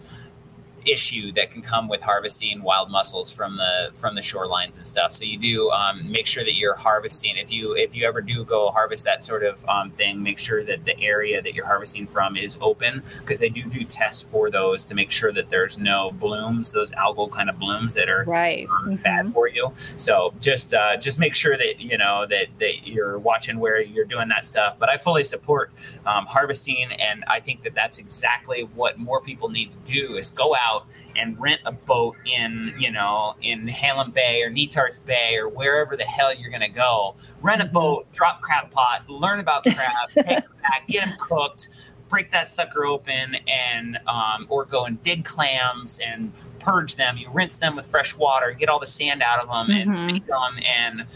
[0.85, 5.13] issue that can come with harvesting wild mussels from the from the shorelines and stuff.
[5.13, 7.37] So you do um, make sure that you're harvesting.
[7.37, 10.65] If you if you ever do go harvest that sort of um, thing, make sure
[10.65, 14.51] that the area that you're harvesting from is open because they do do tests for
[14.51, 18.25] those to make sure that there's no blooms, those algal kind of blooms that are
[18.25, 19.03] right um, mm-hmm.
[19.03, 19.73] bad for you.
[19.97, 24.05] So just uh, just make sure that you know that that you're watching where you're
[24.05, 24.79] doing that stuff.
[24.79, 25.73] But I fully support
[26.07, 30.31] um, harvesting, and I think that that's exactly what more people need to do is
[30.31, 35.05] go out out and rent a boat in, you know, in Halem Bay or Netarts
[35.05, 37.15] Bay or wherever the hell you're going to go.
[37.41, 37.75] Rent a mm-hmm.
[37.75, 41.69] boat, drop crab pots, learn about crabs, take them back, get them cooked,
[42.09, 47.29] break that sucker open and um, or go and dig clams and purge them you
[47.31, 49.91] rinse them with fresh water get all the sand out of them mm-hmm.
[49.91, 51.07] and make them and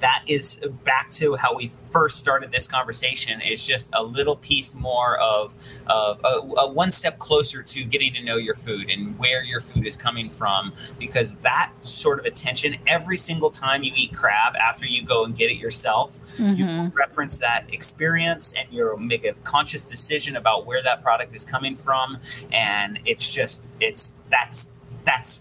[0.00, 3.40] that is back to how we first started this conversation.
[3.42, 5.54] It's just a little piece more of,
[5.86, 9.60] of a, a, one step closer to getting to know your food and where your
[9.60, 10.72] food is coming from.
[10.98, 15.36] Because that sort of attention, every single time you eat crab after you go and
[15.36, 16.54] get it yourself, mm-hmm.
[16.54, 21.44] you reference that experience and you make a conscious decision about where that product is
[21.44, 22.18] coming from.
[22.52, 24.70] And it's just, it's that's
[25.04, 25.40] that's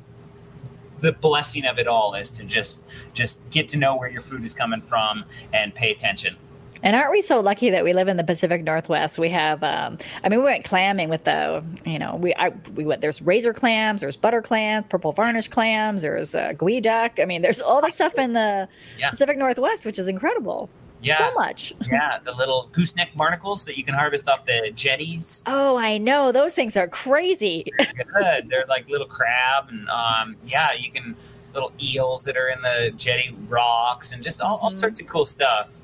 [1.00, 2.82] the blessing of it all is to just
[3.14, 6.38] just get to know where your food is coming from and pay attention.
[6.84, 9.18] And aren't we so lucky that we live in the Pacific Northwest?
[9.18, 12.86] We have, um, I mean, we went clamming with the, you know, we I, we
[12.86, 13.02] went.
[13.02, 17.20] There's razor clams, there's butter clams, purple varnish clams, there's uh, geoduck.
[17.20, 18.68] I mean, there's all the stuff in the
[19.00, 19.10] yeah.
[19.10, 20.70] Pacific Northwest, which is incredible
[21.06, 21.18] yeah.
[21.18, 21.74] so much.
[21.92, 25.44] yeah, the little gooseneck barnacles that you can harvest off the jetties.
[25.46, 26.32] Oh, I know.
[26.32, 27.72] Those things are crazy.
[27.78, 28.50] They're good.
[28.50, 31.16] They're like little crab, and um, yeah, you can
[31.54, 34.66] little eels that are in the jetty rocks, and just all, mm-hmm.
[34.66, 35.78] all sorts of cool stuff.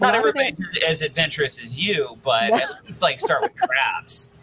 [0.00, 4.30] Not everybody's as adventurous as you, but at least like start with crabs.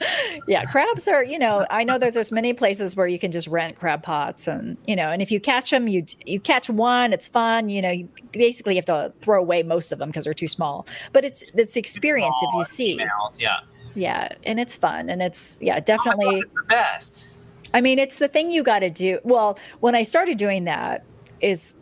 [0.48, 3.48] Yeah, crabs are, you know, I know that there's many places where you can just
[3.48, 7.12] rent crab pots and, you know, and if you catch them, you you catch one,
[7.12, 10.34] it's fun, you know, you basically have to throw away most of them because they're
[10.34, 10.88] too small.
[11.12, 12.98] But it's it's the experience it's if you see.
[12.98, 13.60] Females, yeah.
[13.94, 17.36] Yeah, and it's fun and it's yeah, definitely oh it's the best.
[17.74, 19.20] I mean, it's the thing you got to do.
[19.24, 21.04] Well, when I started doing that
[21.42, 21.74] is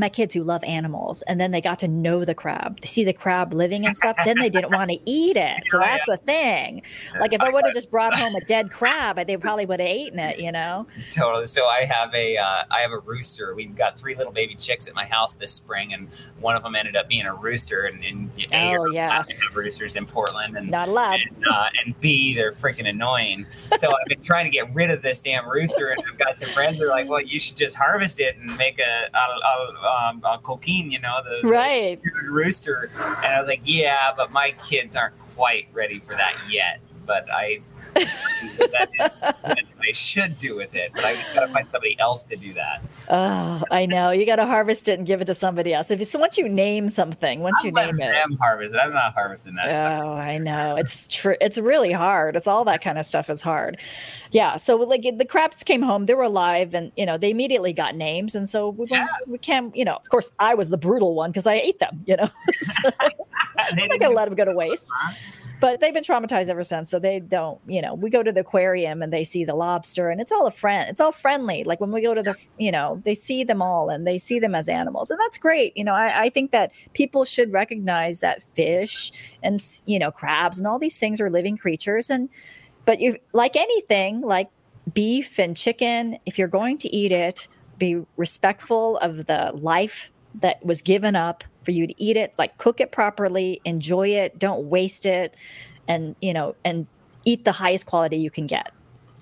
[0.00, 3.04] my kids who love animals and then they got to know the crab they see
[3.04, 5.62] the crab living and stuff then they didn't want to eat it.
[5.66, 6.82] So that's the thing.
[7.18, 9.88] Like if i would have just brought home a dead crab they probably would have
[9.88, 10.86] eaten it you know?
[11.12, 11.46] Totally.
[11.46, 13.54] So i have a uh, I have a rooster.
[13.54, 16.08] We've got three little baby chicks at my house this spring and
[16.40, 19.10] one of them ended up being a rooster and, and a, oh yeah.
[19.10, 21.20] Have roosters in portland and not allowed.
[21.20, 23.46] and, uh, and b they're freaking annoying.
[23.76, 26.48] So i've been trying to get rid of this damn rooster and i've got some
[26.50, 29.89] friends that are like well you should just harvest it and make a, a, a
[29.90, 32.00] um, uh, coq au vin, you know, the, right.
[32.02, 32.90] the rooster.
[32.96, 36.80] And I was like, yeah, but my kids aren't quite ready for that yet.
[37.06, 37.60] But I
[38.04, 40.92] that is what they should do with it.
[40.94, 42.82] But I got to find somebody else to do that.
[43.08, 44.10] Oh, I know.
[44.10, 45.90] You got to harvest it and give it to somebody else.
[45.90, 48.78] If you, so once you name something, once I'm you name it, them harvest it.
[48.78, 49.68] I'm not harvesting that.
[49.68, 50.04] Oh, stuff.
[50.18, 50.76] I know.
[50.76, 51.36] It's true.
[51.40, 52.36] It's really hard.
[52.36, 53.78] It's all that kind of stuff is hard.
[54.30, 54.56] Yeah.
[54.56, 57.96] So like the crabs came home, they were alive, and you know they immediately got
[57.96, 59.06] names, and so we Yeah.
[59.26, 59.74] we can't.
[59.76, 62.02] You know, of course, I was the brutal one because I ate them.
[62.06, 62.30] You know,
[62.82, 62.90] so
[63.58, 64.88] I'm not gonna let them go to waste.
[65.60, 66.90] But they've been traumatized ever since.
[66.90, 70.08] So they don't, you know, we go to the aquarium and they see the lobster
[70.08, 70.88] and it's all a friend.
[70.88, 71.64] It's all friendly.
[71.64, 74.38] Like when we go to the, you know, they see them all and they see
[74.38, 75.10] them as animals.
[75.10, 75.76] And that's great.
[75.76, 80.58] You know, I, I think that people should recognize that fish and, you know, crabs
[80.58, 82.08] and all these things are living creatures.
[82.08, 82.30] And,
[82.86, 84.48] but you, like anything, like
[84.94, 87.46] beef and chicken, if you're going to eat it,
[87.76, 92.56] be respectful of the life that was given up for you to eat it like
[92.58, 95.36] cook it properly enjoy it don't waste it
[95.88, 96.86] and you know and
[97.24, 98.72] eat the highest quality you can get.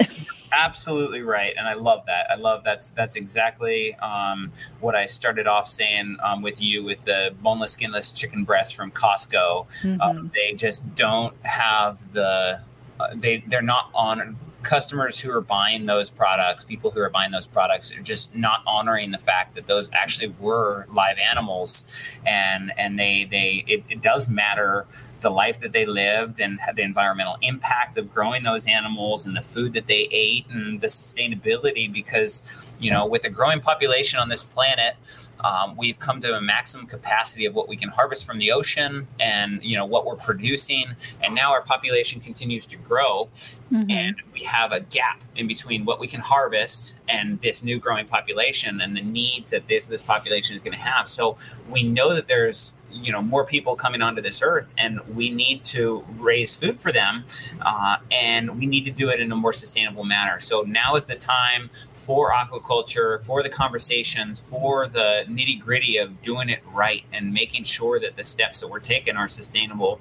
[0.53, 2.31] Absolutely right and i love that.
[2.31, 7.05] I love that's that's exactly um, what i started off saying um, with you with
[7.05, 9.67] the boneless skinless chicken breast from costco.
[9.83, 10.01] Mhm.
[10.01, 12.61] um, they just don't have the
[13.01, 14.37] uh, they they're not on
[14.69, 18.63] customers who are buying those products people who are buying those products are just not
[18.67, 21.87] honoring the fact that those actually were live animals.
[22.27, 24.87] And and they they it, it does matter
[25.21, 29.41] the life that they lived and the environmental impact of growing those animals and the
[29.41, 32.43] food that they ate and the sustainability because
[32.79, 34.95] you know with a growing population on this planet
[35.41, 39.07] um, we've come to a maximum capacity of what we can harvest from the ocean
[39.21, 40.97] and you know what we're producing.
[41.23, 43.29] And now our population continues to grow
[43.73, 43.91] Mhm.
[43.91, 48.07] and we have a gap in between what we can harvest and this new growing
[48.07, 51.37] population and the needs that this this population is going to have so
[51.69, 55.63] we know that there's you know more people coming onto this earth and we need
[55.63, 57.25] to raise food for them
[57.61, 61.05] uh, and we need to do it in a more sustainable manner so now is
[61.05, 67.05] the time for aquaculture for the conversations for the nitty gritty of doing it right
[67.13, 70.01] and making sure that the steps that we're taking are sustainable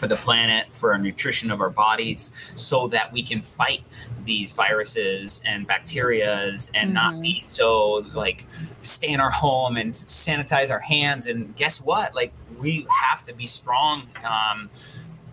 [0.00, 3.82] for the planet, for our nutrition of our bodies, so that we can fight
[4.24, 7.22] these viruses and bacterias and not Mhm.
[7.22, 8.46] be so like
[8.82, 11.26] stay in our home and sanitize our hands.
[11.26, 12.14] And guess what?
[12.14, 14.08] Like we have to be strong.
[14.24, 14.70] Um,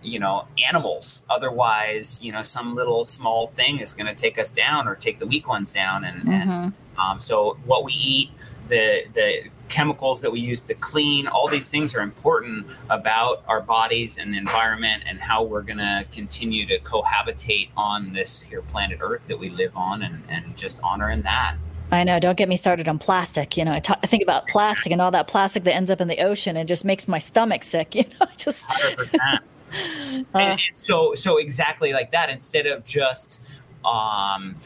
[0.00, 4.48] you know animals otherwise you know some little small thing is going to take us
[4.52, 6.72] down or take the weak ones down and, and Mhm.
[6.96, 8.30] um, so what we eat,
[8.68, 13.60] the the chemicals that we use to clean, all these things are important about our
[13.60, 18.62] bodies and the environment and how we're going to continue to cohabitate on this here
[18.62, 21.56] planet Earth that we live on, and and just honoring that.
[21.90, 22.20] I know.
[22.20, 23.56] Don't get me started on plastic.
[23.56, 26.18] You know, I think about plastic and all that plastic that ends up in the
[26.18, 27.94] ocean and just makes my stomach sick.
[27.94, 28.70] You know, just
[30.34, 33.44] uh, so so exactly like that instead of just
[33.84, 34.56] um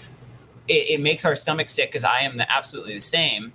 [0.68, 3.52] it, it makes our stomach sick because i am the, absolutely the same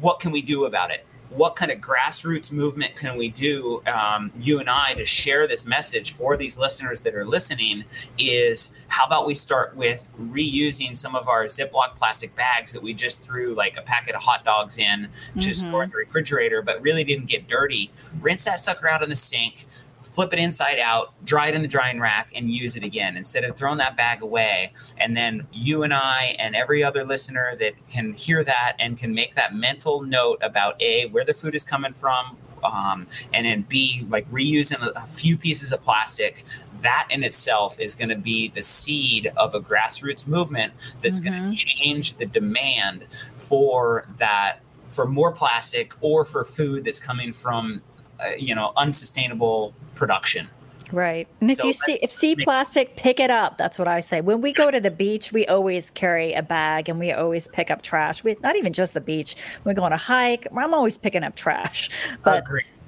[0.00, 4.32] what can we do about it what kind of grassroots movement can we do um,
[4.40, 7.84] you and i to share this message for these listeners that are listening
[8.16, 12.94] is how about we start with reusing some of our ziploc plastic bags that we
[12.94, 15.08] just threw like a packet of hot dogs in
[15.38, 15.54] to Mhm.
[15.68, 19.14] store in the refrigerator but really didn't get dirty rinse that sucker out in the
[19.14, 19.66] sink
[20.08, 23.44] flip it inside out, dry it in the drying rack, and use it again instead
[23.44, 24.72] of throwing that bag away.
[24.96, 29.14] And then you and I and every other listener that can hear that and can
[29.14, 32.36] make that mental note about A, where the food is coming from.
[32.64, 36.44] Um, and then B, like reusing a, a few pieces of plastic,
[36.80, 41.34] that in itself is going to be the seed of a grassroots movement that's going
[41.34, 41.50] Mhm.
[41.50, 47.82] to change the demand for that for more plastic or for food that's coming from
[48.20, 50.48] uh, you know unsustainable production
[50.92, 51.28] Right.
[51.40, 53.58] And if So you see if see plastic, pick it up.
[53.58, 54.20] That's what I say.
[54.20, 57.70] When we go to the beach, we always carry a bag and we always pick
[57.70, 58.24] up trash.
[58.24, 59.36] We not even just the beach.
[59.62, 61.90] When we go on a hike, I'm always picking up trash.
[62.24, 62.44] But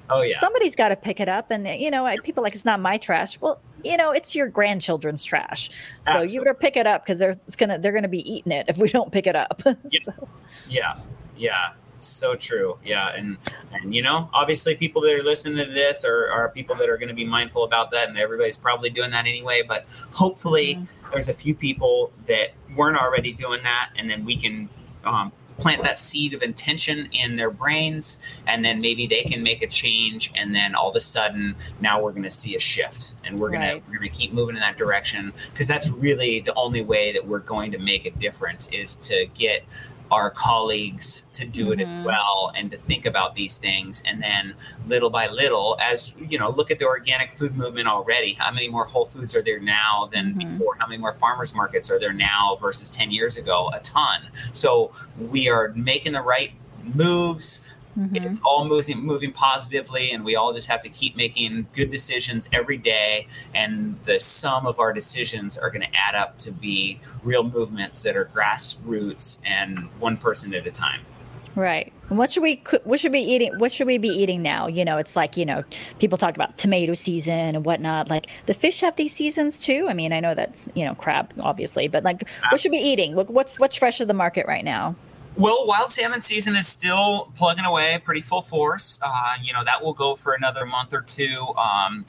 [0.09, 2.65] oh yeah somebody's got to pick it up and you know I- people like it's
[2.65, 5.69] not my trash well you know it's your grandchildren's trash
[6.03, 6.37] so you Absolutely.
[6.39, 8.89] better pick it up because they're it's gonna they're gonna be eating it if we
[8.89, 9.61] don't pick it up.
[10.01, 10.27] So-
[10.67, 10.97] yeah
[11.37, 11.73] yeah
[12.07, 13.37] so true yeah and
[13.73, 16.97] and you know obviously people that are listening to this are, are people that are
[16.97, 20.87] going to be mindful about that and everybody's probably doing that anyway but hopefully Mhm.
[21.11, 24.69] there's a few people that weren't already doing that and then we can
[25.03, 29.61] um, plant that seed of intention in their brains and then maybe they can make
[29.61, 33.13] a change and then all of a sudden now we're going to see a shift
[33.23, 36.53] and we're gonna we're going to keep moving in that direction because that's really the
[36.55, 39.63] only way that we're going to make a difference is to get
[40.11, 41.79] our colleagues to do mm-hmm.
[41.79, 42.03] it as mm-hmm.
[42.03, 44.53] well and to think about these things and then
[44.87, 48.67] little by little as you know look at the organic food movement already how many
[48.67, 50.51] more whole foods are there now than mm-hmm.
[50.51, 54.27] before how many more farmers markets are there now versus 10 years ago a ton
[54.53, 56.51] so we are making the right
[56.83, 57.61] moves
[57.97, 58.15] Mm-hmm.
[58.17, 62.47] It's all moving moving positively, and we all just have to keep making good decisions
[62.51, 63.27] every day.
[63.53, 68.01] And the sum of our decisions are going to add up to be real movements
[68.03, 71.01] that are grassroots and one person at a time.
[71.55, 71.91] Right.
[72.09, 74.67] What should we what should we eating what should we be eating now?
[74.67, 75.63] You know, it's like, you know,
[75.99, 78.09] people talk about tomato season and whatnot.
[78.09, 79.87] Like the fish have these seasons too.
[79.89, 82.47] I mean, I know that's, you know, crab obviously, but like Absolutely.
[82.51, 83.15] what should we be eating?
[83.15, 84.95] What's what's fresh at the market right now?
[85.37, 88.99] Well, wild salmon season is still plugging away pretty full force.
[89.01, 91.53] Uh, you know, that will go for another month or two.
[91.57, 92.05] Um,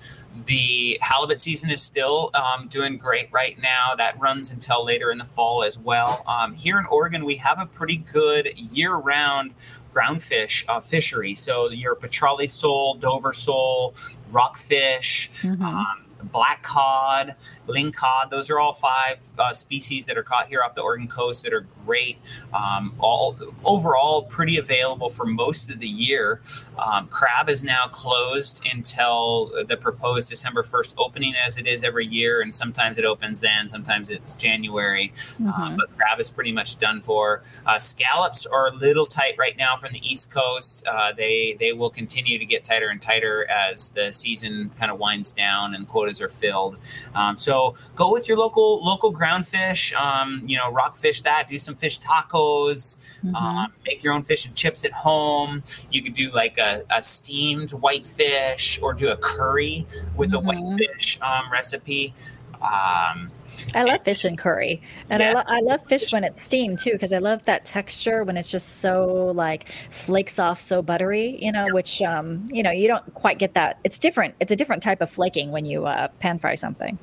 [0.46, 3.94] the halibut season is still um, doing great right now.
[3.96, 6.24] That runs until later in the fall as well.
[6.26, 9.54] Um, here in Oregon, we have a pretty good year round
[9.94, 11.34] groundfish uh, fishery.
[11.34, 13.94] So your petrale sole, Dover sole,
[14.32, 15.30] rockfish.
[15.42, 15.62] Mm-hmm.
[15.62, 17.34] Um, black cod,
[17.66, 18.30] ling cod.
[18.30, 21.52] Those are all five uh, species that are caught here off the Oregon coast that
[21.52, 22.18] are great.
[22.52, 26.40] Um, all overall, pretty available for most of the year.
[26.78, 32.06] Um, crab is now closed until the proposed December 1st opening, as it is every
[32.06, 35.12] year, and sometimes it opens then, sometimes it's January.
[35.38, 35.76] Um, mm-hmm.
[35.76, 37.42] but crab is pretty much done for.
[37.66, 40.86] Uh, scallops are a little tight right now from the East Coast.
[40.86, 44.98] Uh, they they will continue to get tighter and tighter as the season kind of
[44.98, 46.76] winds down and quotas are filled.
[47.14, 49.92] Um, so go with your local local ground fish.
[49.94, 51.48] Um, you know, rockfish that.
[51.48, 52.98] Do some fish tacos.
[53.24, 53.34] Mm-hmm.
[53.34, 55.62] Um, make your own fish and chips at home.
[55.90, 59.86] You could do like a, a steamed white fish or do a curry
[60.16, 60.48] with mm-hmm.
[60.48, 62.14] a white fish um, recipe.
[62.60, 63.30] Um,
[63.74, 65.30] I love fish and curry, and yeah.
[65.30, 68.36] I, lo- I love fish when it's steamed too because I love that texture when
[68.36, 71.66] it's just so like flakes off so buttery, you know.
[71.70, 73.78] Which um, you know you don't quite get that.
[73.84, 74.34] It's different.
[74.40, 76.98] It's a different type of flaking when you uh, pan fry something.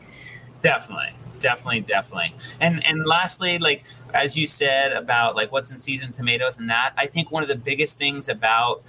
[0.61, 2.35] Definitely, definitely, definitely.
[2.59, 3.83] And and lastly, like
[4.13, 7.49] as you said about like what's in season tomatoes and that, I think one of
[7.49, 8.83] the biggest things about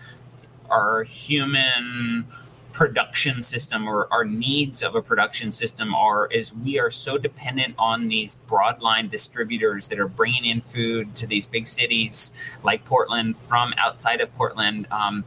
[0.69, 2.27] our human
[2.73, 7.75] production system or our needs of a production system are is we are so dependent
[7.79, 13.37] on these broadline distributors that are bringing in food to these big cities like Portland
[13.37, 14.87] from outside of Portland.
[14.91, 15.25] Um,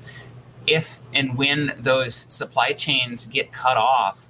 [0.66, 4.28] if and when those supply chains get cut off,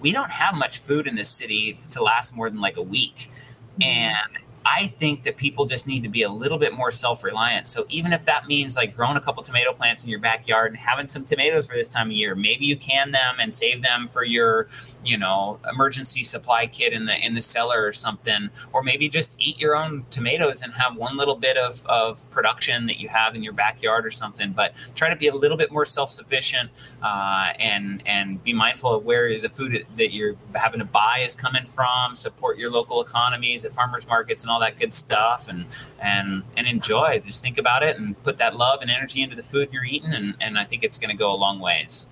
[0.00, 3.30] we don't have much food in this city to last more than like a week.
[3.78, 3.82] Mm-hmm.
[3.82, 7.68] And I think that people just need to be a little bit more self reliant.
[7.68, 10.78] So even if that means like growing a couple tomato plants in your backyard and
[10.78, 14.06] having some tomatoes for this time of year, maybe you can them and save them
[14.06, 14.68] for your,
[15.04, 18.50] you know, emergency supply kit in the in the cellar or something.
[18.72, 22.86] Or maybe just eat your own tomatoes and have one little bit of, of production
[22.86, 24.52] that you have in your backyard or something.
[24.52, 26.70] But try to be a little bit more self sufficient
[27.02, 31.34] uh, and and be mindful of where the food that you're having to buy is
[31.34, 32.14] coming from.
[32.14, 35.66] Support your local economies at farmers markets and all that good stuff and
[36.00, 37.20] and and enjoy.
[37.24, 40.12] Just think about it and put that love and energy into the food you're eating,
[40.12, 42.06] and and I think it's going to go a long ways.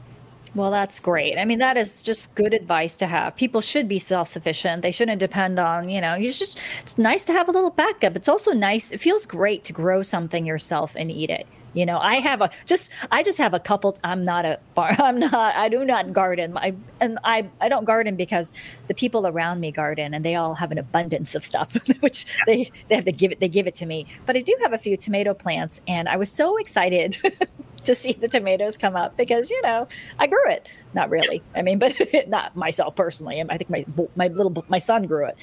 [0.54, 1.38] Well, that's great.
[1.38, 3.36] I mean, that is just good advice to have.
[3.36, 4.82] People should be self sufficient.
[4.82, 6.48] They shouldn't depend on, you know, you should,
[6.82, 8.16] it's nice to have a little backup.
[8.16, 11.46] It's also nice, it feels great to grow something yourself and eat it.
[11.74, 14.96] You know, I have a just I just have a couple I'm not a farm
[14.98, 16.56] I'm not I do not garden.
[16.56, 18.52] I and I I don't garden because
[18.88, 22.70] the people around me garden and they all have an abundance of stuff which they
[22.88, 24.06] they have to give it they give it to me.
[24.26, 27.18] But I do have a few tomato plants and I was so excited
[27.84, 29.86] to see the tomatoes come up because you know
[30.18, 30.68] I grew it.
[30.92, 31.42] Not really.
[31.54, 31.94] I mean, but
[32.26, 33.42] not myself personally.
[33.48, 33.84] I think my
[34.16, 35.36] my little my son grew it.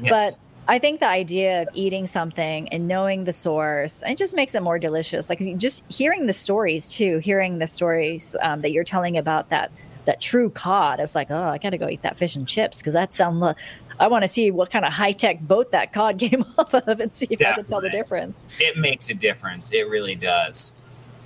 [0.00, 0.38] Yes.
[0.68, 4.62] I think the idea of eating something and knowing the source, it just makes it
[4.62, 5.30] more delicious.
[5.30, 9.72] Like just hearing the stories too, hearing the stories um, that you're telling about that
[10.04, 11.00] that true cod.
[11.00, 13.12] I was like, oh, I got to go eat that fish and chips because that
[13.14, 13.56] sounds.
[14.00, 17.00] I want to see what kind of high tech boat that cod came off of
[17.00, 17.52] and see if Definitely.
[17.52, 18.46] I can tell the difference.
[18.60, 19.72] It makes a difference.
[19.72, 20.74] It really does.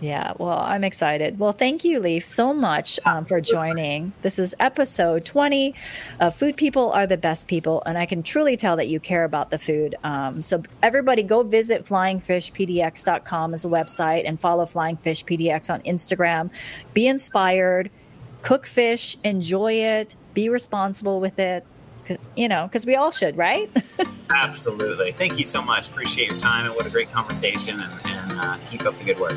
[0.03, 1.38] Yeah, well, I'm excited.
[1.38, 4.12] Well, thank you, Leif, so much um, for joining.
[4.22, 5.76] This is episode 20
[6.18, 9.22] of Food People Are the Best People, and I can truly tell that you care
[9.22, 9.94] about the food.
[10.03, 15.80] Um, so, everybody, go visit flyingfishpdx.com as a website and follow Flying Fish PDX on
[15.82, 16.50] Instagram.
[16.94, 17.88] Be inspired,
[18.42, 21.64] cook fish, enjoy it, be responsible with it.
[22.34, 23.70] You know, because we all should, right?
[24.30, 25.12] Absolutely.
[25.12, 25.86] Thank you so much.
[25.86, 29.20] Appreciate your time and what a great conversation, and, and uh, keep up the good
[29.20, 29.36] work.